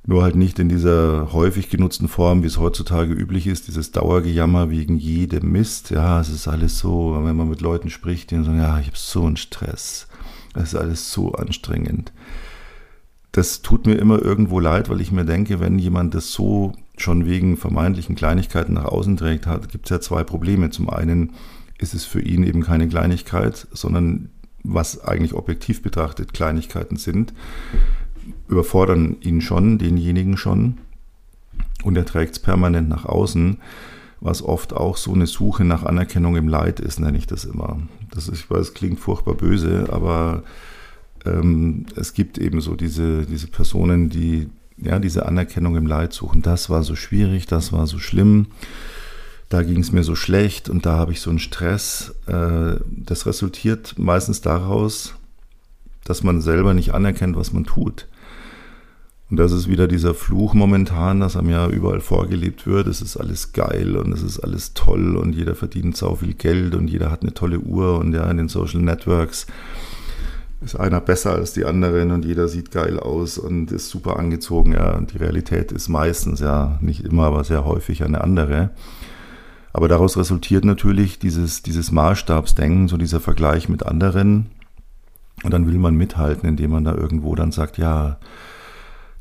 nur 0.06 0.22
halt 0.22 0.34
nicht 0.34 0.58
in 0.58 0.68
dieser 0.68 1.32
häufig 1.32 1.68
genutzten 1.68 2.08
Form, 2.08 2.42
wie 2.42 2.46
es 2.46 2.58
heutzutage 2.58 3.12
üblich 3.12 3.46
ist, 3.46 3.68
dieses 3.68 3.92
Dauergejammer 3.92 4.70
wegen 4.70 4.96
jedem 4.96 5.52
Mist. 5.52 5.90
Ja, 5.90 6.20
es 6.20 6.30
ist 6.30 6.48
alles 6.48 6.78
so, 6.78 7.18
wenn 7.22 7.36
man 7.36 7.48
mit 7.48 7.60
Leuten 7.60 7.90
spricht, 7.90 8.30
die 8.30 8.36
sagen, 8.36 8.58
ja, 8.58 8.78
ich 8.78 8.86
habe 8.86 8.96
so 8.96 9.24
einen 9.24 9.36
Stress. 9.36 10.08
Es 10.54 10.72
ist 10.72 10.74
alles 10.74 11.12
so 11.12 11.32
anstrengend. 11.32 12.12
Das 13.32 13.62
tut 13.62 13.86
mir 13.86 13.94
immer 13.94 14.20
irgendwo 14.20 14.58
leid, 14.58 14.88
weil 14.88 15.00
ich 15.00 15.12
mir 15.12 15.24
denke, 15.24 15.60
wenn 15.60 15.78
jemand 15.78 16.14
das 16.14 16.32
so 16.32 16.72
schon 16.96 17.26
wegen 17.26 17.56
vermeintlichen 17.56 18.16
Kleinigkeiten 18.16 18.74
nach 18.74 18.86
außen 18.86 19.16
trägt, 19.16 19.46
gibt 19.70 19.86
es 19.86 19.90
ja 19.90 20.00
zwei 20.00 20.24
Probleme. 20.24 20.70
Zum 20.70 20.90
einen 20.90 21.34
ist 21.78 21.94
es 21.94 22.04
für 22.04 22.20
ihn 22.20 22.42
eben 22.42 22.62
keine 22.62 22.88
Kleinigkeit, 22.88 23.68
sondern 23.72 24.30
was 24.64 25.02
eigentlich 25.04 25.34
objektiv 25.34 25.82
betrachtet 25.82 26.32
Kleinigkeiten 26.32 26.96
sind 26.96 27.32
überfordern 28.50 29.16
ihn 29.20 29.40
schon, 29.40 29.78
denjenigen 29.78 30.36
schon. 30.36 30.78
Und 31.82 31.96
er 31.96 32.04
trägt 32.04 32.32
es 32.34 32.38
permanent 32.38 32.88
nach 32.88 33.06
außen, 33.06 33.58
was 34.20 34.42
oft 34.42 34.74
auch 34.74 34.96
so 34.96 35.14
eine 35.14 35.26
Suche 35.26 35.64
nach 35.64 35.84
Anerkennung 35.84 36.36
im 36.36 36.48
Leid 36.48 36.78
ist, 36.80 37.00
nenne 37.00 37.16
ich 37.16 37.26
das 37.26 37.44
immer. 37.44 37.78
Das 38.10 38.28
ist, 38.28 38.40
ich 38.40 38.50
weiß, 38.50 38.74
klingt 38.74 39.00
furchtbar 39.00 39.34
böse, 39.34 39.88
aber 39.90 40.42
ähm, 41.24 41.86
es 41.96 42.12
gibt 42.12 42.36
eben 42.38 42.60
so 42.60 42.76
diese, 42.76 43.24
diese 43.24 43.46
Personen, 43.46 44.10
die 44.10 44.48
ja 44.76 44.98
diese 44.98 45.26
Anerkennung 45.26 45.76
im 45.76 45.86
Leid 45.86 46.12
suchen. 46.12 46.42
Das 46.42 46.68
war 46.68 46.82
so 46.82 46.96
schwierig, 46.96 47.46
das 47.46 47.72
war 47.72 47.86
so 47.86 47.98
schlimm, 47.98 48.46
da 49.48 49.62
ging 49.62 49.80
es 49.80 49.92
mir 49.92 50.04
so 50.04 50.14
schlecht 50.14 50.68
und 50.68 50.86
da 50.86 50.96
habe 50.96 51.12
ich 51.12 51.20
so 51.20 51.30
einen 51.30 51.38
Stress. 51.38 52.14
Äh, 52.26 52.76
das 52.86 53.26
resultiert 53.26 53.98
meistens 53.98 54.40
daraus, 54.40 55.14
dass 56.04 56.22
man 56.22 56.40
selber 56.40 56.74
nicht 56.74 56.94
anerkennt, 56.94 57.36
was 57.36 57.52
man 57.52 57.64
tut. 57.64 58.06
Und 59.30 59.36
das 59.36 59.52
ist 59.52 59.68
wieder 59.68 59.86
dieser 59.86 60.12
Fluch 60.12 60.54
momentan, 60.54 61.20
dass 61.20 61.36
einem 61.36 61.50
ja 61.50 61.68
überall 61.68 62.00
vorgelebt 62.00 62.66
wird. 62.66 62.88
Es 62.88 63.00
ist 63.00 63.16
alles 63.16 63.52
geil 63.52 63.96
und 63.96 64.12
es 64.12 64.22
ist 64.22 64.40
alles 64.40 64.74
toll 64.74 65.16
und 65.16 65.34
jeder 65.34 65.54
verdient 65.54 65.96
sau 65.96 66.16
viel 66.16 66.34
Geld 66.34 66.74
und 66.74 66.88
jeder 66.88 67.12
hat 67.12 67.22
eine 67.22 67.32
tolle 67.32 67.60
Uhr 67.60 67.98
und 67.98 68.12
ja, 68.12 68.28
in 68.28 68.38
den 68.38 68.48
Social 68.48 68.80
Networks 68.80 69.46
ist 70.62 70.74
einer 70.74 71.00
besser 71.00 71.32
als 71.32 71.52
die 71.52 71.64
anderen 71.64 72.10
und 72.10 72.24
jeder 72.24 72.48
sieht 72.48 72.72
geil 72.72 72.98
aus 72.98 73.38
und 73.38 73.70
ist 73.70 73.88
super 73.88 74.18
angezogen. 74.18 74.72
Ja, 74.72 74.96
und 74.96 75.12
die 75.12 75.18
Realität 75.18 75.70
ist 75.70 75.88
meistens 75.88 76.40
ja 76.40 76.78
nicht 76.80 77.04
immer, 77.04 77.26
aber 77.26 77.44
sehr 77.44 77.64
häufig 77.64 78.02
eine 78.02 78.20
andere. 78.20 78.70
Aber 79.72 79.86
daraus 79.86 80.16
resultiert 80.16 80.64
natürlich 80.64 81.20
dieses, 81.20 81.62
dieses 81.62 81.92
Maßstabsdenken, 81.92 82.88
so 82.88 82.96
dieser 82.96 83.20
Vergleich 83.20 83.68
mit 83.68 83.84
anderen. 83.84 84.46
Und 85.44 85.52
dann 85.54 85.66
will 85.68 85.78
man 85.78 85.94
mithalten, 85.94 86.48
indem 86.48 86.72
man 86.72 86.84
da 86.84 86.94
irgendwo 86.94 87.34
dann 87.36 87.52
sagt, 87.52 87.78
ja, 87.78 88.18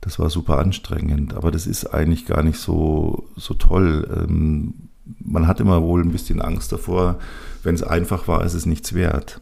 das 0.02 0.20
war 0.20 0.30
super 0.30 0.60
anstrengend, 0.60 1.34
aber 1.34 1.52
das 1.52 1.68
ist 1.68 1.94
eigentlich 1.94 2.26
gar 2.26 2.44
nicht 2.44 2.58
so, 2.58 3.28
so 3.36 3.54
toll. 3.54 4.08
Ähm, 4.26 4.74
man 5.20 5.48
hat 5.48 5.60
immer 5.60 5.82
wohl 5.82 6.02
ein 6.02 6.12
bisschen 6.12 6.42
Angst 6.42 6.72
davor, 6.72 7.20
wenn 7.64 7.76
es 7.76 7.84
einfach 7.84 8.28
war, 8.28 8.44
ist 8.44 8.54
es 8.54 8.66
nichts 8.66 8.94
wert. 8.94 9.42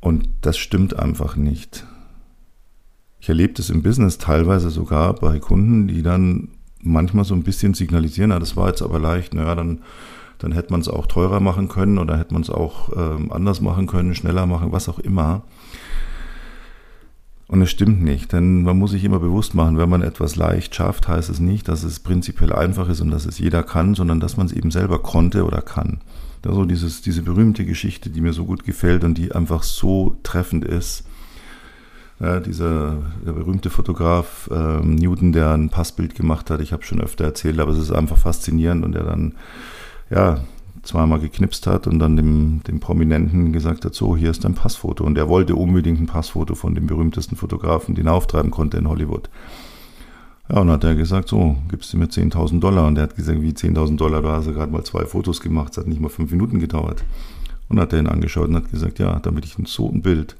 Und 0.00 0.28
das 0.40 0.56
stimmt 0.58 0.98
einfach 0.98 1.36
nicht. 1.36 1.86
Ich 3.20 3.28
erlebe 3.28 3.54
das 3.54 3.70
im 3.70 3.82
Business 3.82 4.18
teilweise 4.18 4.70
sogar 4.70 5.14
bei 5.14 5.38
Kunden, 5.40 5.88
die 5.88 6.02
dann 6.02 6.48
manchmal 6.80 7.24
so 7.24 7.34
ein 7.34 7.42
bisschen 7.42 7.74
signalisieren, 7.74 8.30
na, 8.30 8.38
das 8.38 8.56
war 8.56 8.68
jetzt 8.68 8.82
aber 8.82 8.98
leicht, 8.98 9.34
naja, 9.34 9.54
dann, 9.54 9.80
dann 10.38 10.52
hätte 10.52 10.70
man 10.70 10.80
es 10.80 10.88
auch 10.88 11.06
teurer 11.06 11.40
machen 11.40 11.68
können 11.68 11.98
oder 11.98 12.16
hätte 12.16 12.32
man 12.32 12.42
es 12.42 12.50
auch 12.50 12.90
ähm, 12.96 13.32
anders 13.32 13.60
machen 13.60 13.86
können, 13.86 14.14
schneller 14.14 14.46
machen, 14.46 14.72
was 14.72 14.88
auch 14.88 15.00
immer. 15.00 15.42
Und 17.48 17.62
es 17.62 17.70
stimmt 17.70 18.02
nicht, 18.04 18.34
denn 18.34 18.62
man 18.62 18.78
muss 18.78 18.90
sich 18.90 19.04
immer 19.04 19.20
bewusst 19.20 19.54
machen, 19.54 19.78
wenn 19.78 19.88
man 19.88 20.02
etwas 20.02 20.36
leicht 20.36 20.74
schafft, 20.74 21.08
heißt 21.08 21.30
es 21.30 21.40
nicht, 21.40 21.66
dass 21.66 21.82
es 21.82 21.98
prinzipiell 21.98 22.52
einfach 22.52 22.90
ist 22.90 23.00
und 23.00 23.10
dass 23.10 23.24
es 23.24 23.38
jeder 23.38 23.62
kann, 23.62 23.94
sondern 23.94 24.20
dass 24.20 24.36
man 24.36 24.46
es 24.46 24.52
eben 24.52 24.70
selber 24.70 24.98
konnte 24.98 25.46
oder 25.46 25.62
kann. 25.62 26.02
Also 26.44 26.66
dieses, 26.66 27.00
diese 27.00 27.22
berühmte 27.22 27.64
Geschichte, 27.64 28.10
die 28.10 28.20
mir 28.20 28.34
so 28.34 28.44
gut 28.44 28.64
gefällt 28.64 29.02
und 29.02 29.16
die 29.16 29.32
einfach 29.32 29.62
so 29.62 30.16
treffend 30.22 30.64
ist. 30.64 31.04
Ja, 32.20 32.40
dieser 32.40 32.98
berühmte 33.24 33.70
Fotograf 33.70 34.50
ähm, 34.52 34.96
Newton, 34.96 35.32
der 35.32 35.52
ein 35.52 35.70
Passbild 35.70 36.14
gemacht 36.14 36.50
hat, 36.50 36.60
ich 36.60 36.72
habe 36.72 36.82
schon 36.82 37.00
öfter 37.00 37.24
erzählt, 37.24 37.60
aber 37.60 37.72
es 37.72 37.78
ist 37.78 37.92
einfach 37.92 38.18
faszinierend 38.18 38.84
und 38.84 38.92
der 38.92 39.04
dann 39.04 39.36
ja 40.10 40.40
zweimal 40.88 41.20
geknipst 41.20 41.66
hat 41.66 41.86
und 41.86 41.98
dann 41.98 42.16
dem, 42.16 42.62
dem 42.66 42.80
Prominenten 42.80 43.52
gesagt 43.52 43.84
hat, 43.84 43.94
so, 43.94 44.16
hier 44.16 44.30
ist 44.30 44.44
dein 44.44 44.54
Passfoto. 44.54 45.04
Und 45.04 45.18
er 45.18 45.28
wollte 45.28 45.54
unbedingt 45.54 46.00
ein 46.00 46.06
Passfoto 46.06 46.54
von 46.54 46.74
dem 46.74 46.86
berühmtesten 46.86 47.36
Fotografen, 47.36 47.94
den 47.94 48.06
er 48.06 48.14
auftreiben 48.14 48.50
konnte 48.50 48.78
in 48.78 48.88
Hollywood. 48.88 49.28
Ja, 50.50 50.60
und 50.60 50.70
hat 50.70 50.84
er 50.84 50.94
gesagt, 50.94 51.28
so, 51.28 51.56
gibst 51.68 51.92
du 51.92 51.98
mir 51.98 52.06
10.000 52.06 52.60
Dollar. 52.60 52.86
Und 52.86 52.96
er 52.96 53.02
hat 53.02 53.16
gesagt, 53.16 53.42
wie 53.42 53.50
10.000 53.50 53.96
Dollar, 53.96 54.22
da 54.22 54.36
hast 54.36 54.48
du 54.48 54.54
gerade 54.54 54.72
mal 54.72 54.82
zwei 54.82 55.04
Fotos 55.04 55.42
gemacht, 55.42 55.72
es 55.72 55.78
hat 55.78 55.86
nicht 55.86 56.00
mal 56.00 56.08
fünf 56.08 56.30
Minuten 56.30 56.58
gedauert. 56.58 57.04
Und 57.68 57.78
hat 57.78 57.92
er 57.92 57.98
ihn 57.98 58.06
angeschaut 58.06 58.48
und 58.48 58.56
hat 58.56 58.70
gesagt, 58.70 58.98
ja, 58.98 59.18
damit 59.20 59.44
ich 59.44 59.56
so 59.66 59.90
ein 59.90 60.00
Bild 60.00 60.36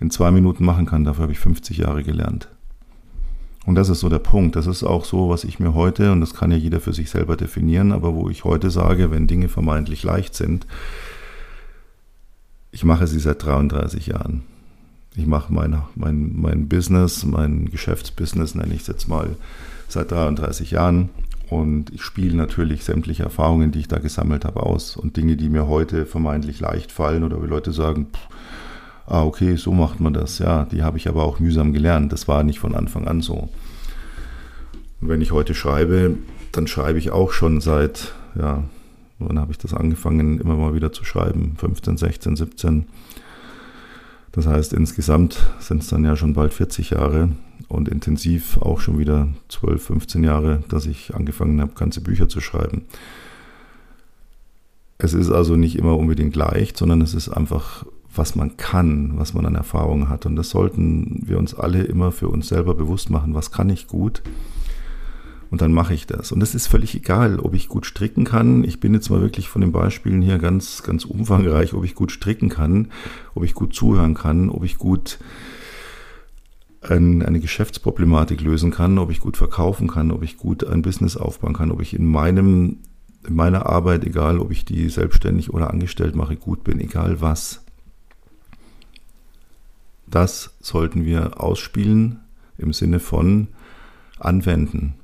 in 0.00 0.10
zwei 0.10 0.30
Minuten 0.30 0.66
machen 0.66 0.84
kann, 0.84 1.04
dafür 1.04 1.22
habe 1.22 1.32
ich 1.32 1.38
50 1.38 1.78
Jahre 1.78 2.02
gelernt. 2.02 2.48
Und 3.64 3.76
das 3.76 3.88
ist 3.88 4.00
so 4.00 4.08
der 4.08 4.18
Punkt. 4.18 4.56
Das 4.56 4.66
ist 4.66 4.82
auch 4.82 5.04
so, 5.04 5.28
was 5.28 5.44
ich 5.44 5.60
mir 5.60 5.74
heute, 5.74 6.10
und 6.12 6.20
das 6.20 6.34
kann 6.34 6.50
ja 6.50 6.56
jeder 6.56 6.80
für 6.80 6.92
sich 6.92 7.10
selber 7.10 7.36
definieren, 7.36 7.92
aber 7.92 8.14
wo 8.14 8.28
ich 8.28 8.44
heute 8.44 8.70
sage, 8.70 9.10
wenn 9.10 9.26
Dinge 9.26 9.48
vermeintlich 9.48 10.02
leicht 10.02 10.34
sind, 10.34 10.66
ich 12.72 12.84
mache 12.84 13.06
sie 13.06 13.20
seit 13.20 13.44
33 13.44 14.06
Jahren. 14.06 14.42
Ich 15.14 15.26
mache 15.26 15.52
mein, 15.52 15.82
mein, 15.94 16.32
mein 16.34 16.68
Business, 16.68 17.24
mein 17.24 17.66
Geschäftsbusiness, 17.66 18.54
nenne 18.54 18.74
ich 18.74 18.80
es 18.80 18.86
jetzt 18.86 19.08
mal, 19.08 19.36
seit 19.88 20.10
33 20.10 20.70
Jahren. 20.70 21.10
Und 21.50 21.92
ich 21.92 22.02
spiele 22.02 22.34
natürlich 22.34 22.82
sämtliche 22.82 23.24
Erfahrungen, 23.24 23.72
die 23.72 23.80
ich 23.80 23.88
da 23.88 23.98
gesammelt 23.98 24.46
habe, 24.46 24.62
aus. 24.62 24.96
Und 24.96 25.18
Dinge, 25.18 25.36
die 25.36 25.50
mir 25.50 25.68
heute 25.68 26.06
vermeintlich 26.06 26.60
leicht 26.60 26.90
fallen 26.90 27.24
oder 27.24 27.42
wie 27.42 27.46
Leute 27.46 27.72
sagen, 27.72 28.06
pff, 28.06 28.28
ah, 29.06 29.24
okay, 29.24 29.56
so 29.56 29.72
macht 29.72 30.00
man 30.00 30.12
das. 30.12 30.38
Ja, 30.38 30.64
die 30.64 30.82
habe 30.82 30.98
ich 30.98 31.08
aber 31.08 31.24
auch 31.24 31.38
mühsam 31.38 31.72
gelernt. 31.72 32.12
Das 32.12 32.28
war 32.28 32.42
nicht 32.44 32.58
von 32.58 32.74
Anfang 32.74 33.06
an 33.06 33.20
so. 33.20 33.48
Und 35.00 35.08
wenn 35.08 35.20
ich 35.20 35.32
heute 35.32 35.54
schreibe, 35.54 36.16
dann 36.52 36.66
schreibe 36.66 36.98
ich 36.98 37.10
auch 37.10 37.32
schon 37.32 37.60
seit, 37.60 38.14
ja, 38.36 38.64
wann 39.18 39.38
habe 39.38 39.52
ich 39.52 39.58
das 39.58 39.74
angefangen, 39.74 40.40
immer 40.40 40.56
mal 40.56 40.74
wieder 40.74 40.92
zu 40.92 41.04
schreiben? 41.04 41.56
15, 41.58 41.96
16, 41.96 42.36
17. 42.36 42.86
Das 44.32 44.46
heißt, 44.46 44.72
insgesamt 44.72 45.38
sind 45.58 45.82
es 45.82 45.88
dann 45.88 46.04
ja 46.04 46.16
schon 46.16 46.34
bald 46.34 46.54
40 46.54 46.90
Jahre 46.90 47.30
und 47.68 47.88
intensiv 47.88 48.58
auch 48.58 48.80
schon 48.80 48.98
wieder 48.98 49.28
12, 49.48 49.84
15 49.84 50.24
Jahre, 50.24 50.62
dass 50.68 50.86
ich 50.86 51.14
angefangen 51.14 51.60
habe, 51.60 51.72
ganze 51.74 52.00
Bücher 52.00 52.28
zu 52.28 52.40
schreiben. 52.40 52.86
Es 54.98 55.14
ist 55.14 55.30
also 55.30 55.56
nicht 55.56 55.76
immer 55.76 55.96
unbedingt 55.98 56.36
leicht, 56.36 56.76
sondern 56.76 57.00
es 57.00 57.12
ist 57.12 57.28
einfach 57.28 57.84
was 58.14 58.34
man 58.34 58.56
kann, 58.56 59.12
was 59.16 59.34
man 59.34 59.46
an 59.46 59.54
Erfahrungen 59.54 60.08
hat. 60.08 60.26
Und 60.26 60.36
das 60.36 60.50
sollten 60.50 61.22
wir 61.24 61.38
uns 61.38 61.54
alle 61.54 61.82
immer 61.82 62.12
für 62.12 62.28
uns 62.28 62.48
selber 62.48 62.74
bewusst 62.74 63.10
machen. 63.10 63.34
Was 63.34 63.50
kann 63.50 63.70
ich 63.70 63.86
gut? 63.86 64.22
Und 65.50 65.60
dann 65.60 65.72
mache 65.72 65.92
ich 65.92 66.06
das. 66.06 66.32
Und 66.32 66.42
es 66.42 66.54
ist 66.54 66.66
völlig 66.66 66.94
egal, 66.94 67.38
ob 67.38 67.52
ich 67.54 67.68
gut 67.68 67.84
stricken 67.84 68.24
kann. 68.24 68.64
Ich 68.64 68.80
bin 68.80 68.94
jetzt 68.94 69.10
mal 69.10 69.20
wirklich 69.20 69.50
von 69.50 69.60
den 69.60 69.70
Beispielen 69.70 70.22
hier 70.22 70.38
ganz, 70.38 70.82
ganz 70.82 71.04
umfangreich, 71.04 71.74
ob 71.74 71.84
ich 71.84 71.94
gut 71.94 72.10
stricken 72.10 72.48
kann, 72.48 72.88
ob 73.34 73.44
ich 73.44 73.52
gut 73.52 73.74
zuhören 73.74 74.14
kann, 74.14 74.48
ob 74.48 74.64
ich 74.64 74.78
gut 74.78 75.18
ein, 76.80 77.22
eine 77.22 77.38
Geschäftsproblematik 77.38 78.40
lösen 78.40 78.70
kann, 78.70 78.98
ob 78.98 79.10
ich 79.10 79.20
gut 79.20 79.36
verkaufen 79.36 79.88
kann, 79.88 80.10
ob 80.10 80.22
ich 80.22 80.36
gut 80.36 80.66
ein 80.66 80.82
Business 80.82 81.16
aufbauen 81.16 81.52
kann, 81.52 81.70
ob 81.70 81.80
ich 81.80 81.94
in 81.94 82.06
meinem, 82.06 82.78
in 83.26 83.34
meiner 83.34 83.66
Arbeit, 83.66 84.04
egal 84.04 84.38
ob 84.38 84.50
ich 84.52 84.64
die 84.64 84.88
selbstständig 84.88 85.52
oder 85.52 85.70
angestellt 85.70 86.16
mache, 86.16 86.36
gut 86.36 86.64
bin, 86.64 86.80
egal 86.80 87.20
was. 87.20 87.61
Das 90.12 90.54
sollten 90.60 91.06
wir 91.06 91.40
ausspielen 91.40 92.20
im 92.58 92.74
Sinne 92.74 93.00
von 93.00 93.48
anwenden 94.20 94.94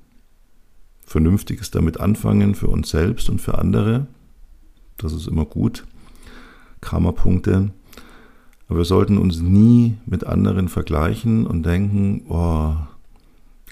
Vernünftiges 1.00 1.70
damit 1.70 1.98
anfangen 1.98 2.54
für 2.54 2.68
uns 2.68 2.90
selbst 2.90 3.30
und 3.30 3.40
für 3.40 3.56
andere. 3.56 4.06
Das 4.98 5.14
ist 5.14 5.26
immer 5.26 5.46
gut. 5.46 5.86
Karma-Punkte. 6.82 7.70
Aber 8.68 8.78
wir 8.80 8.84
sollten 8.84 9.16
uns 9.16 9.40
nie 9.40 9.96
mit 10.04 10.24
anderen 10.24 10.68
vergleichen 10.68 11.46
und 11.46 11.64
denken, 11.64 12.26
boah, 12.28 12.90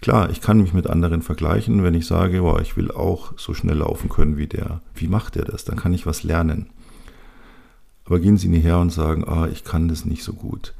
klar, 0.01 0.31
ich 0.31 0.41
kann 0.41 0.63
mich 0.63 0.73
mit 0.73 0.87
anderen 0.87 1.21
vergleichen, 1.21 1.83
wenn 1.83 1.93
ich 1.93 2.07
sage, 2.07 2.41
boah, 2.41 2.63
ich 2.63 2.79
will 2.79 2.91
auch 2.91 3.35
so 3.37 3.53
schnell 3.53 3.77
laufen 3.77 4.09
können 4.09 4.39
wie 4.39 4.47
der. 4.47 4.81
Wie 4.95 5.09
macht 5.09 5.37
er 5.37 5.45
das? 5.45 5.67
Dann 5.67 5.77
kann 5.77 5.93
ich 5.93 6.07
was 6.07 6.23
lernen. 6.23 6.71
Aber 8.07 8.21
gehen 8.21 8.39
Sie 8.39 8.49
nicht 8.49 8.65
her 8.65 8.79
und 8.79 8.91
sagen, 8.91 9.29
ah, 9.29 9.47
ich 9.53 9.65
kann 9.65 9.89
das 9.89 10.07
nicht 10.07 10.23
so 10.23 10.33
gut. 10.33 10.73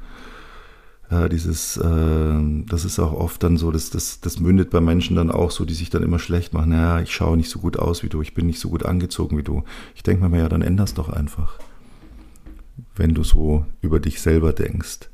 Ja, 1.09 1.29
dieses, 1.29 1.77
äh, 1.77 2.63
das 2.67 2.83
ist 2.83 2.99
auch 2.99 3.13
oft 3.13 3.41
dann 3.41 3.55
so, 3.55 3.71
dass 3.71 3.89
das, 3.89 4.19
das 4.19 4.39
mündet 4.39 4.69
bei 4.71 4.81
Menschen 4.81 5.15
dann 5.15 5.31
auch 5.31 5.51
so, 5.51 5.63
die 5.63 5.73
sich 5.73 5.89
dann 5.89 6.03
immer 6.03 6.19
schlecht 6.19 6.53
machen. 6.53 6.71
Naja, 6.71 7.01
ich 7.01 7.13
schaue 7.13 7.37
nicht 7.37 7.49
so 7.49 7.59
gut 7.59 7.79
aus 7.79 8.03
wie 8.03 8.09
du, 8.09 8.21
ich 8.21 8.33
bin 8.33 8.45
nicht 8.45 8.59
so 8.59 8.69
gut 8.69 8.85
angezogen 8.85 9.37
wie 9.37 9.43
du. 9.43 9.63
Ich 9.95 10.03
denke 10.03 10.27
mir, 10.27 10.39
ja, 10.39 10.49
dann 10.49 10.61
änder's 10.61 10.93
doch 10.93 11.07
einfach, 11.07 11.59
wenn 12.95 13.13
du 13.13 13.23
so 13.23 13.65
über 13.81 14.01
dich 14.01 14.19
selber 14.19 14.51
denkst. 14.51 15.09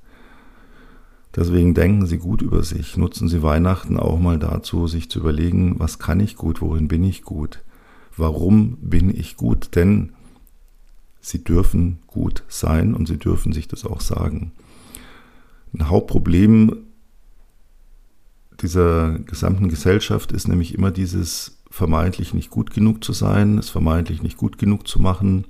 Deswegen 1.35 1.73
denken 1.73 2.05
Sie 2.05 2.17
gut 2.17 2.41
über 2.41 2.63
sich. 2.63 2.97
Nutzen 2.97 3.27
Sie 3.27 3.41
Weihnachten 3.41 3.97
auch 3.97 4.19
mal 4.19 4.38
dazu, 4.38 4.88
sich 4.88 5.09
zu 5.09 5.19
überlegen, 5.19 5.79
was 5.79 6.00
kann 6.00 6.19
ich 6.19 6.35
gut, 6.35 6.62
worin 6.62 6.88
bin 6.88 7.03
ich 7.03 7.23
gut, 7.23 7.63
warum 8.17 8.77
bin 8.77 9.09
ich 9.09 9.38
gut, 9.38 9.75
denn 9.75 10.13
Sie 11.21 11.43
dürfen 11.43 12.00
gut 12.07 12.43
sein 12.47 12.93
und 12.93 13.07
Sie 13.07 13.17
dürfen 13.17 13.53
sich 13.53 13.67
das 13.67 13.85
auch 13.85 14.01
sagen. 14.01 14.51
Ein 15.74 15.89
Hauptproblem 15.89 16.86
dieser 18.62 19.20
gesamten 19.20 19.70
Gesellschaft 19.70 20.32
ist 20.32 20.48
nämlich 20.48 20.74
immer 20.74 20.92
dieses 20.92 21.58
vermeintlich 21.70 22.34
nicht 22.34 22.51
gut 22.51 22.72
genug 22.72 23.03
zu 23.03 23.13
sein, 23.13 23.58
es 23.58 23.70
vermeintlich 23.70 24.22
nicht 24.22 24.38
gut 24.38 24.60
genug 24.60 24.88
zu 24.88 25.01
machen, 25.01 25.46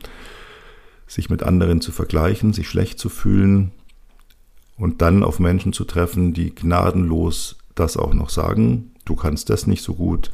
sich 1.06 1.30
mit 1.30 1.44
anderen 1.44 1.82
zu 1.82 1.92
vergleichen, 1.92 2.54
sich 2.54 2.70
schlecht 2.70 2.98
zu 2.98 3.10
fühlen 3.10 3.72
und 4.78 5.02
dann 5.02 5.24
auf 5.24 5.40
Menschen 5.40 5.74
zu 5.74 5.84
treffen, 5.84 6.34
die 6.34 6.56
gnadenlos 6.56 7.58
das 7.76 7.98
auch 7.98 8.14
noch 8.14 8.30
sagen, 8.30 8.92
du 9.06 9.16
kannst 9.16 9.50
das 9.50 9.68
nicht 9.68 9.84
so 9.84 9.96
gut, 9.96 10.32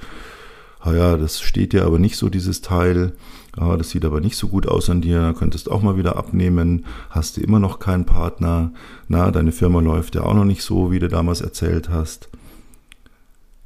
ah 0.79 0.93
ja, 0.93 1.17
das 1.17 1.41
steht 1.41 1.73
dir 1.73 1.85
aber 1.85 1.99
nicht 1.99 2.17
so, 2.17 2.29
dieses 2.29 2.61
Teil, 2.61 3.13
ah, 3.59 3.77
das 3.77 3.89
sieht 3.89 4.05
aber 4.05 4.21
nicht 4.21 4.37
so 4.37 4.47
gut 4.47 4.67
aus 4.67 4.89
an 4.89 5.01
dir, 5.01 5.35
könntest 5.37 5.69
auch 5.69 5.81
mal 5.81 5.97
wieder 5.97 6.15
abnehmen, 6.15 6.85
hast 7.09 7.37
du 7.37 7.41
immer 7.41 7.59
noch 7.59 7.79
keinen 7.79 8.05
Partner, 8.05 8.71
na, 9.07 9.31
deine 9.31 9.51
Firma 9.51 9.81
läuft 9.81 10.15
ja 10.15 10.23
auch 10.23 10.33
noch 10.33 10.45
nicht 10.45 10.63
so, 10.63 10.91
wie 10.91 10.99
du 10.99 11.09
damals 11.09 11.41
erzählt 11.41 11.89
hast. 11.89 12.29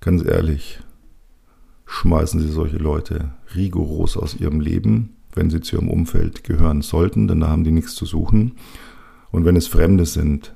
Ganz 0.02 0.26
ehrlich, 0.26 0.80
schmeißen 1.86 2.40
Sie 2.40 2.50
solche 2.50 2.78
Leute 2.78 3.32
rigoros 3.56 4.18
aus 4.18 4.36
Ihrem 4.36 4.60
Leben, 4.60 5.16
wenn 5.34 5.50
sie 5.50 5.62
zu 5.62 5.76
Ihrem 5.76 5.90
Umfeld 5.90 6.44
gehören 6.44 6.82
sollten, 6.82 7.28
denn 7.28 7.40
da 7.40 7.48
haben 7.48 7.64
die 7.64 7.72
nichts 7.72 7.96
zu 7.96 8.06
suchen. 8.06 8.54
Und 9.32 9.46
wenn 9.46 9.56
es 9.56 9.68
Fremde 9.68 10.06
sind, 10.06 10.56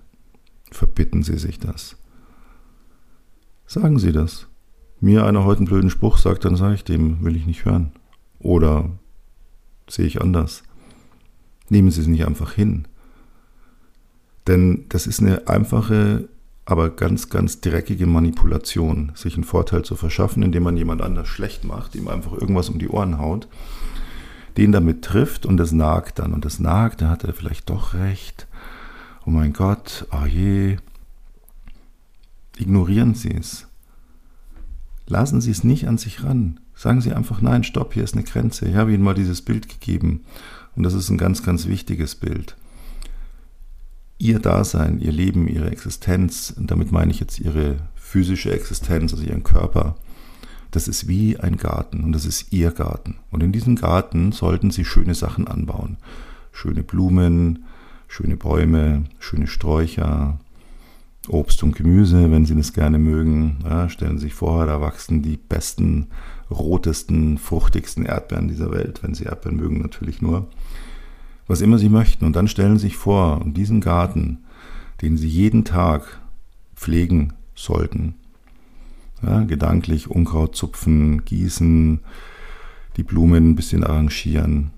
verbitten 0.71 1.23
Sie 1.23 1.37
sich 1.37 1.59
das. 1.59 1.95
Sagen 3.65 3.99
Sie 3.99 4.11
das. 4.11 4.47
Mir 4.99 5.25
einer 5.25 5.45
heute 5.45 5.59
einen 5.59 5.67
blöden 5.67 5.89
Spruch 5.89 6.17
sagt, 6.17 6.45
dann 6.45 6.55
sage 6.55 6.75
ich 6.75 6.83
dem, 6.83 7.23
will 7.23 7.35
ich 7.35 7.45
nicht 7.45 7.65
hören. 7.65 7.91
Oder 8.39 8.89
sehe 9.89 10.05
ich 10.05 10.21
anders. 10.21 10.63
Nehmen 11.69 11.91
Sie 11.91 12.01
es 12.01 12.07
nicht 12.07 12.25
einfach 12.25 12.53
hin. 12.53 12.87
Denn 14.47 14.85
das 14.89 15.07
ist 15.07 15.19
eine 15.19 15.47
einfache, 15.47 16.29
aber 16.65 16.89
ganz, 16.89 17.29
ganz 17.29 17.61
dreckige 17.61 18.07
Manipulation, 18.07 19.11
sich 19.15 19.35
einen 19.35 19.43
Vorteil 19.43 19.83
zu 19.83 19.95
verschaffen, 19.95 20.43
indem 20.43 20.63
man 20.63 20.77
jemand 20.77 21.01
anders 21.01 21.27
schlecht 21.27 21.63
macht, 21.63 21.95
ihm 21.95 22.07
einfach 22.07 22.33
irgendwas 22.33 22.69
um 22.69 22.79
die 22.79 22.89
Ohren 22.89 23.19
haut, 23.19 23.47
den 24.57 24.71
damit 24.71 25.03
trifft 25.03 25.45
und 25.45 25.57
das 25.57 25.71
nagt 25.71 26.19
dann. 26.19 26.33
Und 26.33 26.45
das 26.45 26.59
nagt, 26.59 27.01
da 27.01 27.09
hat 27.09 27.23
er 27.23 27.33
vielleicht 27.33 27.69
doch 27.69 27.93
recht. 27.93 28.47
Oh 29.25 29.29
mein 29.29 29.53
Gott, 29.53 30.07
oh 30.11 30.25
je. 30.25 30.77
Ignorieren 32.57 33.13
Sie 33.13 33.33
es. 33.33 33.67
Lassen 35.05 35.41
Sie 35.41 35.51
es 35.51 35.63
nicht 35.63 35.87
an 35.87 35.97
sich 35.97 36.23
ran. 36.23 36.59
Sagen 36.77 37.01
Sie 37.01 37.11
einfach, 37.11 37.41
nein, 37.41 37.63
stopp, 37.63 37.95
hier 37.95 38.03
ist 38.03 38.13
eine 38.13 38.23
Grenze. 38.23 38.67
Ich 38.67 38.75
habe 38.75 38.93
Ihnen 38.93 39.03
mal 39.03 39.15
dieses 39.15 39.41
Bild 39.41 39.67
gegeben. 39.67 40.21
Und 40.75 40.83
das 40.83 40.93
ist 40.93 41.09
ein 41.09 41.17
ganz, 41.17 41.41
ganz 41.41 41.65
wichtiges 41.65 42.13
Bild. 42.13 42.55
Ihr 44.19 44.37
Dasein, 44.37 44.99
Ihr 44.99 45.11
Leben, 45.11 45.47
Ihre 45.47 45.71
Existenz, 45.71 46.53
und 46.55 46.69
damit 46.69 46.91
meine 46.91 47.11
ich 47.11 47.19
jetzt 47.19 47.39
Ihre 47.39 47.77
physische 47.95 48.51
Existenz, 48.51 49.11
also 49.11 49.25
Ihren 49.25 49.43
Körper, 49.43 49.95
das 50.69 50.87
ist 50.87 51.07
wie 51.07 51.39
ein 51.39 51.57
Garten 51.57 52.03
und 52.03 52.11
das 52.11 52.25
ist 52.25 52.53
Ihr 52.53 52.69
Garten. 52.69 53.15
Und 53.31 53.41
in 53.41 53.51
diesem 53.51 53.75
Garten 53.75 54.31
sollten 54.31 54.69
Sie 54.69 54.85
schöne 54.85 55.15
Sachen 55.15 55.47
anbauen. 55.47 55.97
Schöne 56.51 56.83
Blumen, 56.83 57.65
schöne 58.07 58.37
Bäume, 58.37 59.05
schöne 59.17 59.47
Sträucher, 59.47 60.39
Obst 61.27 61.63
und 61.63 61.75
Gemüse, 61.75 62.31
wenn 62.31 62.45
Sie 62.45 62.55
das 62.55 62.73
gerne 62.73 62.99
mögen. 62.99 63.57
Ja, 63.63 63.89
stellen 63.89 64.19
Sie 64.19 64.25
sich 64.25 64.35
vor, 64.35 64.67
da 64.67 64.79
wachsen 64.79 65.23
die 65.23 65.37
besten, 65.37 66.07
rotesten, 66.49 67.37
fruchtigsten 67.37 68.05
Erdbeeren 68.05 68.47
dieser 68.47 68.71
Welt, 68.71 69.03
wenn 69.03 69.13
Sie 69.13 69.25
Erdbeeren 69.25 69.57
mögen 69.57 69.81
natürlich 69.81 70.21
nur. 70.21 70.47
Was 71.47 71.61
immer 71.61 71.77
Sie 71.77 71.89
möchten. 71.89 72.25
Und 72.25 72.35
dann 72.35 72.47
stellen 72.47 72.77
Sie 72.77 72.87
sich 72.87 72.97
vor, 72.97 73.41
diesen 73.45 73.81
Garten, 73.81 74.39
den 75.01 75.17
Sie 75.17 75.27
jeden 75.27 75.63
Tag 75.65 76.21
pflegen 76.75 77.33
sollten, 77.55 78.15
ja, 79.23 79.43
gedanklich 79.43 80.09
Unkraut 80.09 80.55
zupfen, 80.55 81.25
gießen, 81.25 82.01
die 82.97 83.03
Blumen 83.03 83.51
ein 83.51 83.55
bisschen 83.55 83.83
arrangieren. 83.83 84.71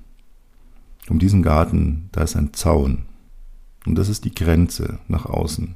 Um 1.10 1.20
diesen 1.20 1.42
Garten, 1.42 2.10
da 2.12 2.22
ist 2.22 2.36
ein 2.36 2.54
Zaun. 2.54 3.04
Und 3.86 3.96
das 3.96 4.10
ist 4.10 4.26
die 4.26 4.34
Grenze 4.34 5.00
nach 5.08 5.26
außen. 5.26 5.76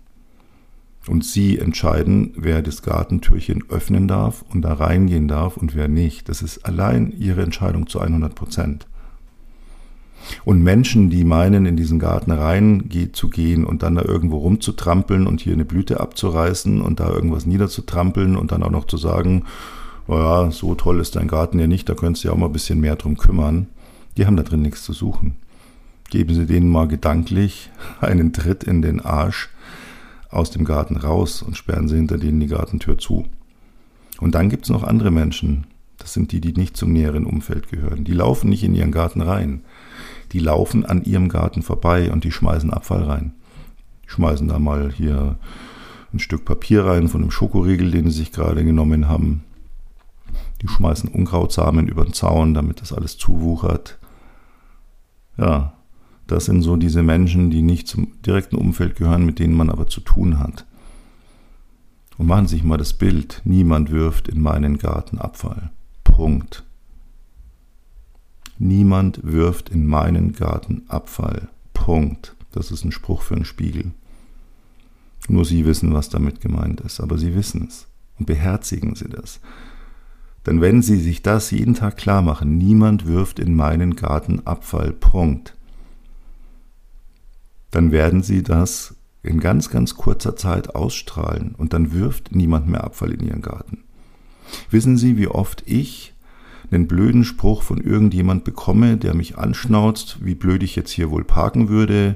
Und 1.08 1.26
Sie 1.26 1.60
entscheiden, 1.60 2.32
wer 2.36 2.62
das 2.62 2.82
Gartentürchen 2.82 3.66
öffnen 3.70 4.08
darf 4.08 4.44
und 4.54 4.62
da 4.62 4.74
reingehen 4.74 5.28
darf 5.28 5.58
und 5.58 5.76
wer 5.76 5.90
nicht. 5.90 6.30
Das 6.30 6.42
ist 6.42 6.66
allein 6.66 7.12
Ihre 7.12 7.42
Entscheidung 7.42 7.88
zu 7.88 8.00
100 8.00 8.34
Prozent. 8.36 8.88
Und 10.46 10.64
Menschen, 10.64 11.10
die 11.10 11.26
meinen, 11.26 11.66
in 11.66 11.76
diesen 11.76 12.00
Garten 12.00 12.32
reinzugehen 12.32 13.66
und 13.66 13.84
dann 13.84 13.96
da 13.96 14.04
irgendwo 14.04 14.38
rumzutrampeln 14.38 15.28
und 15.28 15.42
hier 15.42 15.54
eine 15.54 15.66
Blüte 15.66 16.00
abzureißen 16.00 16.82
und 16.82 17.02
da 17.02 17.10
irgendwas 17.10 17.46
niederzutrampeln 17.46 18.38
und 18.38 18.54
dann 18.54 18.64
auch 18.64 18.72
noch 18.72 18.88
zu 18.88 18.96
sagen, 18.96 19.44
naja, 20.08 20.52
so 20.52 20.76
toll 20.76 21.00
ist 21.00 21.16
dein 21.16 21.28
Garten 21.28 21.60
ja 21.60 21.68
nicht, 21.68 21.90
da 21.90 21.94
könntest 21.94 22.24
du 22.24 22.30
ja 22.30 22.34
auch 22.34 22.38
mal 22.38 22.48
ein 22.48 22.54
bisschen 22.54 22.80
mehr 22.80 22.96
drum 22.96 23.18
kümmern, 23.18 23.68
die 24.18 24.26
haben 24.26 24.38
da 24.38 24.44
drin 24.44 24.62
nichts 24.62 24.84
zu 24.84 24.94
suchen. 24.94 25.36
Geben 26.10 26.36
Sie 26.36 26.46
denen 26.46 26.70
mal 26.70 26.88
gedanklich 26.88 27.72
einen 28.00 28.34
Tritt 28.34 28.64
in 28.64 28.82
den 28.82 29.02
Arsch 29.02 29.50
aus 30.34 30.52
dem 30.52 30.66
Garten 30.66 30.98
raus 30.98 31.42
und 31.42 31.58
sperren 31.58 31.88
sie 31.88 31.96
hinter 31.96 32.18
denen 32.18 32.40
die 32.40 32.48
Gartentür 32.48 32.98
zu. 32.98 33.26
Und 34.20 34.36
dann 34.36 34.50
gibt 34.50 34.66
es 34.66 34.70
noch 34.70 34.84
andere 34.84 35.12
Menschen, 35.12 35.66
das 35.98 36.14
sind 36.14 36.32
die, 36.32 36.42
die 36.42 36.54
nicht 36.54 36.76
zum 36.76 36.92
näheren 36.92 37.26
Umfeld 37.26 37.70
gehören. 37.70 38.04
Die 38.04 38.14
laufen 38.14 38.50
nicht 38.50 38.64
in 38.64 38.76
ihren 38.76 38.92
Garten 38.92 39.22
rein. 39.22 39.62
Die 40.32 40.40
laufen 40.40 40.86
an 40.86 41.04
ihrem 41.04 41.30
Garten 41.30 41.62
vorbei 41.62 42.12
und 42.12 42.24
die 42.24 42.32
schmeißen 42.32 42.72
Abfall 42.72 43.04
rein. 43.04 43.34
Die 44.04 44.10
schmeißen 44.10 44.48
da 44.48 44.60
mal 44.60 44.92
hier 44.92 45.38
ein 46.14 46.20
Stück 46.20 46.46
Papier 46.46 46.86
rein 46.86 47.08
von 47.08 47.22
einem 47.22 47.32
Schokoriegel, 47.32 47.92
den 47.92 48.10
sie 48.10 48.18
sich 48.18 48.32
gerade 48.32 48.64
genommen 48.64 49.08
haben. 49.08 49.44
Die 50.62 50.68
schmeißen 50.68 51.10
Unkrautsamen 51.10 51.88
über 51.88 52.04
den 52.04 52.14
Zaun, 52.14 52.54
damit 52.54 52.82
das 52.82 52.94
alles 52.94 53.18
zuwuchert. 53.18 53.98
Ja, 55.38 55.74
das 56.28 56.46
sind 56.46 56.62
so 56.62 56.78
diese 56.78 57.04
Menschen, 57.04 57.50
die 57.50 57.62
nicht 57.62 57.88
zum 57.88 58.22
direkten 58.22 58.56
Umfeld 58.56 58.96
gehören, 58.96 59.26
mit 59.26 59.40
denen 59.40 59.56
man 59.56 59.70
aber 59.70 59.88
zu 59.88 60.02
tun 60.02 60.40
hat. 60.40 60.66
Und 62.18 62.28
machen 62.28 62.48
sich 62.48 62.64
mal 62.64 62.78
das 62.78 62.94
Bild, 62.94 63.42
niemand 63.44 63.92
wirft 63.92 64.28
in 64.28 64.42
meinen 64.42 64.78
Garten 64.78 65.18
Abfall. 65.18 65.72
Punkt. 66.04 66.64
Niemand 68.60 69.20
wirft 69.24 69.70
in 69.70 69.88
meinen 69.88 70.34
Garten 70.34 70.84
Abfall. 70.88 71.50
Punkt. 71.74 72.36
Das 72.52 72.72
ist 72.72 72.86
ein 72.86 72.92
Spruch 72.92 73.24
für 73.24 73.36
einen 73.36 73.46
Spiegel. 73.46 73.92
Nur 75.28 75.44
Sie 75.44 75.66
wissen, 75.66 75.94
was 75.94 76.10
damit 76.10 76.40
gemeint 76.40 76.82
ist, 76.82 77.00
aber 77.00 77.18
Sie 77.18 77.36
wissen 77.36 77.68
es 77.68 77.88
und 78.20 78.28
beherzigen 78.28 78.96
Sie 78.96 79.10
das. 79.10 79.40
Denn 80.46 80.62
wenn 80.62 80.82
Sie 80.82 80.98
sich 80.98 81.24
das 81.24 81.52
jeden 81.52 81.74
Tag 81.74 81.98
klar 81.98 82.22
machen, 82.22 82.58
niemand 82.58 83.08
wirft 83.08 83.40
in 83.40 83.56
meinen 83.56 83.96
Garten 83.96 84.42
Abfall, 84.46 84.92
Punkt, 84.92 85.56
dann 87.74 87.92
werden 87.92 88.22
Sie 88.22 88.44
das 88.44 88.96
in 89.24 89.40
ganz, 89.40 89.70
ganz 89.70 89.96
kurzer 89.96 90.36
Zeit 90.36 90.76
ausstrahlen 90.76 91.56
und 91.58 91.74
dann 91.74 91.92
wirft 91.92 92.36
niemand 92.36 92.68
mehr 92.68 92.84
Abfall 92.84 93.12
in 93.12 93.26
Ihren 93.26 93.42
Garten. 93.42 93.80
Wissen 94.70 94.96
Sie, 94.96 95.18
wie 95.18 95.28
oft 95.28 95.64
ich 95.66 96.14
einen 96.70 96.88
blöden 96.88 97.24
Spruch 97.24 97.64
von 97.64 97.80
irgendjemand 97.82 98.44
bekomme, 98.44 98.98
der 98.98 99.16
mich 99.16 99.38
anschnauzt, 99.38 100.18
wie 100.24 100.36
blöd 100.36 100.62
ich 100.62 100.76
jetzt 100.76 100.92
hier 100.92 101.10
wohl 101.10 101.24
parken 101.24 101.68
würde, 101.70 102.16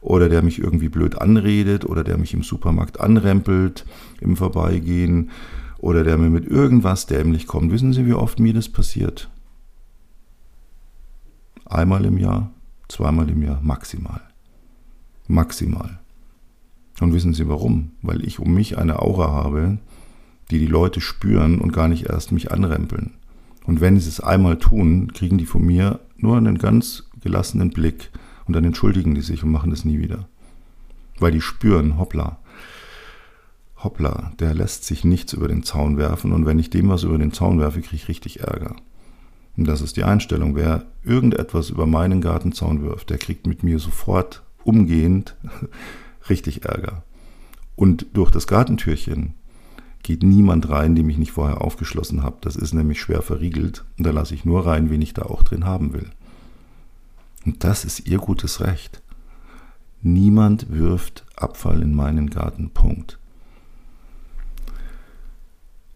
oder 0.00 0.28
der 0.28 0.42
mich 0.42 0.58
irgendwie 0.58 0.90
blöd 0.90 1.18
anredet, 1.18 1.84
oder 1.86 2.04
der 2.04 2.18
mich 2.18 2.34
im 2.34 2.42
Supermarkt 2.42 3.00
anrempelt 3.00 3.86
im 4.20 4.36
Vorbeigehen, 4.36 5.30
oder 5.78 6.04
der 6.04 6.18
mir 6.18 6.30
mit 6.30 6.46
irgendwas 6.46 7.06
dämlich 7.06 7.46
kommt. 7.46 7.72
Wissen 7.72 7.92
Sie, 7.92 8.06
wie 8.06 8.14
oft 8.14 8.38
mir 8.38 8.54
das 8.54 8.68
passiert? 8.68 9.28
Einmal 11.64 12.04
im 12.04 12.18
Jahr, 12.18 12.52
zweimal 12.88 13.28
im 13.30 13.42
Jahr, 13.42 13.60
maximal. 13.62 14.22
Maximal. 15.26 16.00
Und 17.00 17.12
wissen 17.12 17.34
Sie 17.34 17.48
warum? 17.48 17.92
Weil 18.02 18.24
ich 18.24 18.38
um 18.38 18.54
mich 18.54 18.78
eine 18.78 19.00
Aura 19.00 19.32
habe, 19.32 19.78
die 20.50 20.58
die 20.58 20.66
Leute 20.66 21.00
spüren 21.00 21.58
und 21.58 21.72
gar 21.72 21.88
nicht 21.88 22.06
erst 22.06 22.32
mich 22.32 22.52
anrempeln. 22.52 23.14
Und 23.66 23.80
wenn 23.80 23.98
sie 23.98 24.08
es 24.08 24.20
einmal 24.20 24.58
tun, 24.58 25.12
kriegen 25.12 25.38
die 25.38 25.46
von 25.46 25.64
mir 25.64 26.00
nur 26.16 26.36
einen 26.36 26.58
ganz 26.58 27.04
gelassenen 27.22 27.70
Blick 27.70 28.10
und 28.46 28.54
dann 28.54 28.64
entschuldigen 28.64 29.14
die 29.14 29.22
sich 29.22 29.42
und 29.42 29.50
machen 29.50 29.72
es 29.72 29.84
nie 29.84 29.98
wieder. 29.98 30.28
Weil 31.18 31.32
die 31.32 31.40
spüren, 31.40 31.98
hoppla, 31.98 32.38
hoppla, 33.82 34.32
der 34.38 34.54
lässt 34.54 34.84
sich 34.84 35.04
nichts 35.04 35.32
über 35.32 35.48
den 35.48 35.62
Zaun 35.62 35.96
werfen 35.96 36.32
und 36.32 36.44
wenn 36.44 36.58
ich 36.58 36.70
dem 36.70 36.88
was 36.88 37.04
über 37.04 37.16
den 37.16 37.32
Zaun 37.32 37.58
werfe, 37.58 37.80
kriege 37.80 37.96
ich 37.96 38.08
richtig 38.08 38.40
Ärger. 38.40 38.76
Und 39.56 39.66
das 39.66 39.80
ist 39.80 39.96
die 39.96 40.04
Einstellung. 40.04 40.56
Wer 40.56 40.86
irgendetwas 41.04 41.70
über 41.70 41.86
meinen 41.86 42.20
Gartenzaun 42.20 42.82
wirft, 42.82 43.10
der 43.10 43.18
kriegt 43.18 43.46
mit 43.46 43.62
mir 43.62 43.78
sofort 43.78 44.42
umgehend 44.64 45.36
richtig 46.28 46.64
Ärger. 46.64 47.04
Und 47.76 48.06
durch 48.14 48.30
das 48.30 48.46
Gartentürchen 48.46 49.34
geht 50.02 50.22
niemand 50.22 50.68
rein, 50.68 50.94
dem 50.94 51.08
ich 51.08 51.18
nicht 51.18 51.32
vorher 51.32 51.62
aufgeschlossen 51.62 52.22
habe. 52.22 52.36
Das 52.42 52.56
ist 52.56 52.74
nämlich 52.74 53.00
schwer 53.00 53.22
verriegelt 53.22 53.84
und 53.98 54.06
da 54.06 54.10
lasse 54.10 54.34
ich 54.34 54.44
nur 54.44 54.66
rein, 54.66 54.90
wen 54.90 55.02
ich 55.02 55.14
da 55.14 55.22
auch 55.22 55.42
drin 55.42 55.64
haben 55.64 55.92
will. 55.92 56.10
Und 57.44 57.64
das 57.64 57.84
ist 57.84 58.06
ihr 58.06 58.18
gutes 58.18 58.60
Recht. 58.60 59.02
Niemand 60.02 60.70
wirft 60.70 61.24
Abfall 61.34 61.82
in 61.82 61.94
meinen 61.94 62.30
Garten. 62.30 62.70
Punkt. 62.70 63.18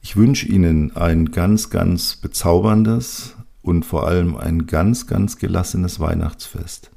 Ich 0.00 0.16
wünsche 0.16 0.48
Ihnen 0.48 0.96
ein 0.96 1.30
ganz, 1.30 1.68
ganz 1.68 2.16
bezauberndes 2.16 3.36
und 3.60 3.84
vor 3.84 4.06
allem 4.06 4.36
ein 4.36 4.66
ganz, 4.66 5.06
ganz 5.06 5.36
gelassenes 5.36 6.00
Weihnachtsfest. 6.00 6.90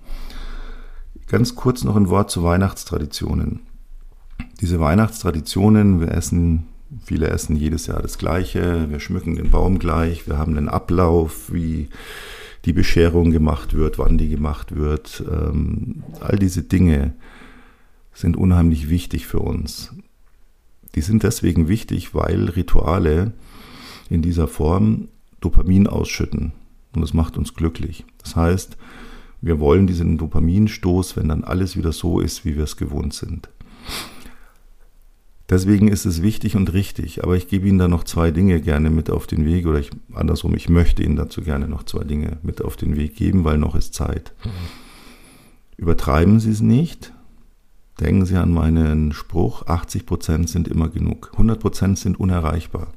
Ganz 1.31 1.55
kurz 1.55 1.85
noch 1.85 1.95
ein 1.95 2.09
Wort 2.09 2.29
zu 2.29 2.43
Weihnachtstraditionen. 2.43 3.61
Diese 4.59 4.81
Weihnachtstraditionen, 4.81 6.01
wir 6.01 6.11
essen, 6.11 6.67
viele 7.05 7.29
essen 7.29 7.55
jedes 7.55 7.87
Jahr 7.87 8.01
das 8.01 8.17
Gleiche, 8.17 8.89
wir 8.89 8.99
schmücken 8.99 9.37
den 9.37 9.49
Baum 9.49 9.79
gleich, 9.79 10.27
wir 10.27 10.37
haben 10.37 10.57
einen 10.57 10.67
Ablauf, 10.67 11.53
wie 11.53 11.87
die 12.65 12.73
Bescherung 12.73 13.31
gemacht 13.31 13.73
wird, 13.73 13.97
wann 13.97 14.17
die 14.17 14.27
gemacht 14.27 14.75
wird. 14.75 15.23
Ähm, 15.31 16.03
all 16.19 16.37
diese 16.37 16.63
Dinge 16.63 17.13
sind 18.11 18.35
unheimlich 18.35 18.89
wichtig 18.89 19.25
für 19.25 19.39
uns. 19.39 19.93
Die 20.95 21.01
sind 21.01 21.23
deswegen 21.23 21.69
wichtig, 21.69 22.13
weil 22.13 22.49
Rituale 22.49 23.31
in 24.09 24.21
dieser 24.21 24.49
Form 24.49 25.07
Dopamin 25.39 25.87
ausschütten 25.87 26.51
und 26.93 26.99
das 26.99 27.13
macht 27.13 27.37
uns 27.37 27.53
glücklich. 27.53 28.03
Das 28.21 28.35
heißt, 28.35 28.75
wir 29.41 29.59
wollen 29.59 29.87
diesen 29.87 30.17
Dopaminstoß, 30.17 31.17
wenn 31.17 31.29
dann 31.29 31.43
alles 31.43 31.75
wieder 31.75 31.91
so 31.91 32.19
ist, 32.19 32.45
wie 32.45 32.55
wir 32.55 32.63
es 32.63 32.77
gewohnt 32.77 33.13
sind. 33.13 33.49
Deswegen 35.49 35.89
ist 35.89 36.05
es 36.05 36.21
wichtig 36.21 36.55
und 36.55 36.71
richtig, 36.71 37.23
aber 37.23 37.35
ich 37.35 37.49
gebe 37.49 37.67
Ihnen 37.67 37.77
da 37.77 37.89
noch 37.89 38.05
zwei 38.05 38.31
Dinge 38.31 38.61
gerne 38.61 38.89
mit 38.89 39.09
auf 39.09 39.27
den 39.27 39.43
Weg 39.43 39.67
oder 39.67 39.79
ich, 39.79 39.89
andersrum, 40.13 40.55
ich 40.55 40.69
möchte 40.69 41.03
Ihnen 41.03 41.17
dazu 41.17 41.41
gerne 41.41 41.67
noch 41.67 41.83
zwei 41.83 42.05
Dinge 42.05 42.37
mit 42.41 42.63
auf 42.63 42.77
den 42.77 42.95
Weg 42.95 43.17
geben, 43.17 43.43
weil 43.43 43.57
noch 43.57 43.75
ist 43.75 43.93
Zeit. 43.93 44.33
Übertreiben 45.75 46.39
Sie 46.39 46.51
es 46.51 46.61
nicht. 46.61 47.11
Denken 47.99 48.25
Sie 48.25 48.37
an 48.37 48.53
meinen 48.53 49.11
Spruch, 49.11 49.65
80% 49.65 50.47
sind 50.47 50.69
immer 50.69 50.87
genug. 50.87 51.33
100% 51.35 51.97
sind 51.97 52.17
unerreichbar. 52.17 52.87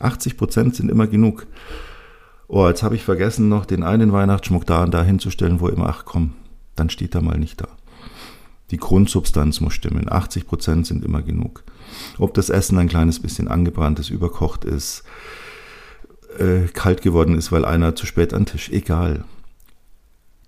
80% 0.00 0.74
sind 0.74 0.90
immer 0.90 1.06
genug. 1.06 1.46
Oh, 2.48 2.68
jetzt 2.68 2.82
habe 2.82 2.94
ich 2.94 3.02
vergessen, 3.02 3.48
noch 3.48 3.66
den 3.66 3.82
einen 3.82 4.12
Weihnachtsschmuck 4.12 4.66
da 4.66 4.84
und 4.84 4.94
da 4.94 5.02
hinzustellen, 5.02 5.60
wo 5.60 5.68
immer, 5.68 5.88
ach 5.88 6.04
komm, 6.04 6.34
dann 6.76 6.90
steht 6.90 7.14
er 7.14 7.22
mal 7.22 7.38
nicht 7.38 7.60
da. 7.60 7.68
Die 8.70 8.78
Grundsubstanz 8.78 9.60
muss 9.60 9.74
stimmen. 9.74 10.10
80 10.10 10.46
Prozent 10.46 10.86
sind 10.86 11.04
immer 11.04 11.22
genug. 11.22 11.62
Ob 12.18 12.34
das 12.34 12.50
Essen 12.50 12.78
ein 12.78 12.88
kleines 12.88 13.20
bisschen 13.20 13.48
angebrannt 13.48 13.98
ist, 13.98 14.10
überkocht 14.10 14.64
ist, 14.64 15.04
äh, 16.38 16.66
kalt 16.72 17.02
geworden 17.02 17.36
ist, 17.36 17.52
weil 17.52 17.64
einer 17.64 17.94
zu 17.94 18.06
spät 18.06 18.34
an 18.34 18.46
Tisch, 18.46 18.70
egal. 18.70 19.24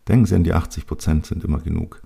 Denken 0.09 0.27
Sie 0.27 0.35
an 0.35 0.45
die 0.45 0.55
80 0.55 0.87
Prozent 0.87 1.27
sind 1.27 1.45
immer 1.45 1.59
genug. 1.59 2.03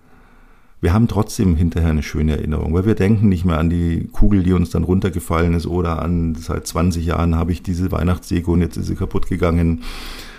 Wir 0.83 0.93
haben 0.93 1.07
trotzdem 1.07 1.55
hinterher 1.55 1.91
eine 1.91 2.03
schöne 2.03 2.33
Erinnerung, 2.33 2.75
weil 2.75 2.85
wir 2.85 2.97
denken 2.97 3.29
nicht 3.29 3.45
mehr 3.45 3.59
an 3.59 3.71
die 3.71 4.09
Kugel, 4.11 4.43
die 4.43 4.53
uns 4.53 4.71
dann 4.71 4.83
runtergefallen 4.83 5.55
ist 5.55 5.69
oder 5.69 6.03
an 6.03 6.35
seit 6.35 6.67
20 6.67 7.07
Jahren 7.07 7.37
habe 7.37 7.53
ich 7.53 7.63
diese 7.63 7.93
Weihnachtsdeko 7.93 8.53
und 8.53 8.63
jetzt 8.63 8.77
ist 8.77 8.89
sie 8.89 8.97
kaputt 8.97 9.29
gegangen. 9.29 9.85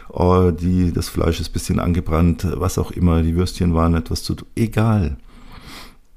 Oh, 0.10 0.52
die, 0.52 0.92
das 0.92 1.08
Fleisch 1.08 1.40
ist 1.40 1.52
ein 1.52 1.54
bisschen 1.54 1.80
angebrannt, 1.80 2.46
was 2.58 2.78
auch 2.78 2.92
immer, 2.92 3.24
die 3.24 3.38
Würstchen 3.38 3.74
waren 3.74 3.96
etwas 3.96 4.22
zu. 4.24 4.36
Egal. 4.54 5.16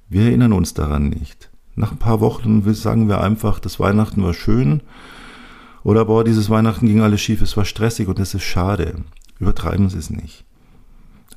Wir 0.08 0.22
erinnern 0.22 0.52
uns 0.52 0.74
daran 0.74 1.08
nicht. 1.08 1.48
Nach 1.76 1.92
ein 1.92 1.98
paar 1.98 2.20
Wochen 2.20 2.64
sagen 2.74 3.08
wir 3.08 3.20
einfach, 3.20 3.60
das 3.60 3.78
Weihnachten 3.78 4.24
war 4.24 4.34
schön. 4.34 4.82
Oder 5.84 6.04
boah, 6.04 6.24
dieses 6.24 6.50
Weihnachten 6.50 6.88
ging 6.88 7.00
alles 7.00 7.20
schief, 7.20 7.42
es 7.42 7.56
war 7.56 7.64
stressig 7.64 8.08
und 8.08 8.18
es 8.18 8.34
ist 8.34 8.42
schade. 8.42 8.96
Übertreiben 9.38 9.88
Sie 9.88 9.98
es 9.98 10.10
nicht. 10.10 10.44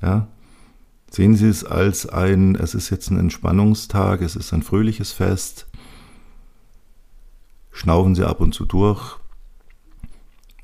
Ja, 0.01 0.27
Sehen 1.11 1.35
Sie 1.35 1.47
es 1.47 1.63
als 1.63 2.07
ein, 2.07 2.55
es 2.55 2.75
ist 2.75 2.91
jetzt 2.91 3.09
ein 3.09 3.17
Entspannungstag, 3.17 4.21
es 4.21 4.35
ist 4.35 4.53
ein 4.53 4.61
fröhliches 4.61 5.11
Fest. 5.11 5.67
Schnaufen 7.71 8.13
Sie 8.13 8.27
ab 8.27 8.41
und 8.41 8.53
zu 8.53 8.65
durch. 8.65 9.17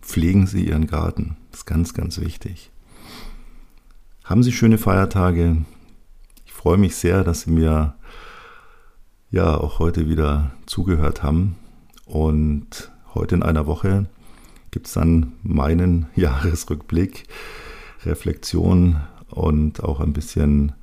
Pflegen 0.02 0.46
Sie 0.46 0.68
Ihren 0.68 0.86
Garten. 0.86 1.38
Das 1.50 1.62
ist 1.62 1.66
ganz, 1.66 1.94
ganz 1.94 2.20
wichtig. 2.20 2.70
Haben 4.24 4.44
Sie 4.44 4.52
schöne 4.52 4.78
Feiertage. 4.78 5.66
Ich 6.46 6.54
freue 6.54 6.78
mich 6.78 6.96
sehr, 6.96 7.24
dass 7.24 7.42
Sie 7.42 7.52
mir 7.52 7.96
ja 9.32 9.58
auch 9.58 9.80
heute 9.80 10.08
wieder 10.08 10.52
zugehört 10.68 11.24
haben. 11.24 11.56
Und 12.06 12.92
heute 13.16 13.36
in 13.36 13.44
einer 13.44 13.66
Woche 13.66 14.06
gibt 14.70 14.86
es 14.86 14.94
dann 14.94 15.34
meinen 15.42 16.06
Jahresrückblick, 16.16 17.24
Reflexion 18.06 19.02
und 19.36 19.84
auch 19.84 20.00
ein 20.00 20.14
bisschen, 20.14 20.74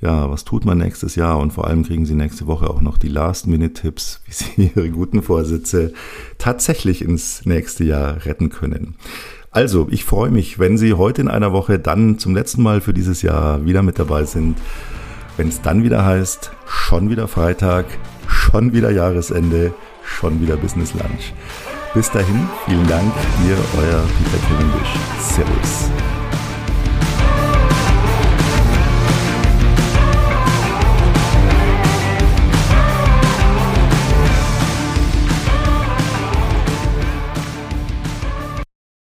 ja, 0.00 0.30
was 0.30 0.44
tut 0.44 0.64
man 0.64 0.78
nächstes 0.78 1.16
Jahr? 1.16 1.38
Und 1.38 1.52
vor 1.52 1.66
allem 1.66 1.84
kriegen 1.84 2.06
Sie 2.06 2.14
nächste 2.14 2.46
Woche 2.46 2.70
auch 2.70 2.80
noch 2.80 2.98
die 2.98 3.08
Last-Minute-Tipps, 3.08 4.22
wie 4.26 4.32
Sie 4.32 4.72
Ihre 4.74 4.90
guten 4.90 5.22
Vorsätze 5.22 5.92
tatsächlich 6.38 7.02
ins 7.02 7.44
nächste 7.44 7.84
Jahr 7.84 8.24
retten 8.24 8.50
können. 8.50 8.94
Also, 9.50 9.88
ich 9.90 10.04
freue 10.04 10.30
mich, 10.30 10.58
wenn 10.58 10.78
Sie 10.78 10.94
heute 10.94 11.22
in 11.22 11.28
einer 11.28 11.52
Woche 11.52 11.78
dann 11.78 12.18
zum 12.18 12.34
letzten 12.34 12.62
Mal 12.62 12.80
für 12.80 12.92
dieses 12.92 13.22
Jahr 13.22 13.64
wieder 13.64 13.82
mit 13.82 13.98
dabei 13.98 14.24
sind. 14.24 14.58
Wenn 15.36 15.48
es 15.48 15.62
dann 15.62 15.82
wieder 15.82 16.04
heißt, 16.04 16.50
schon 16.66 17.10
wieder 17.10 17.28
Freitag, 17.28 17.86
schon 18.26 18.72
wieder 18.72 18.90
Jahresende, 18.90 19.72
schon 20.04 20.40
wieder 20.40 20.56
Business 20.56 20.94
Lunch. 20.94 21.32
Bis 21.94 22.10
dahin, 22.10 22.48
vielen 22.66 22.86
Dank, 22.86 23.12
ihr, 23.46 23.56
euer 23.80 24.04
Peter 24.18 24.46
Cavendish. 24.46 24.94
Servus. 25.20 26.27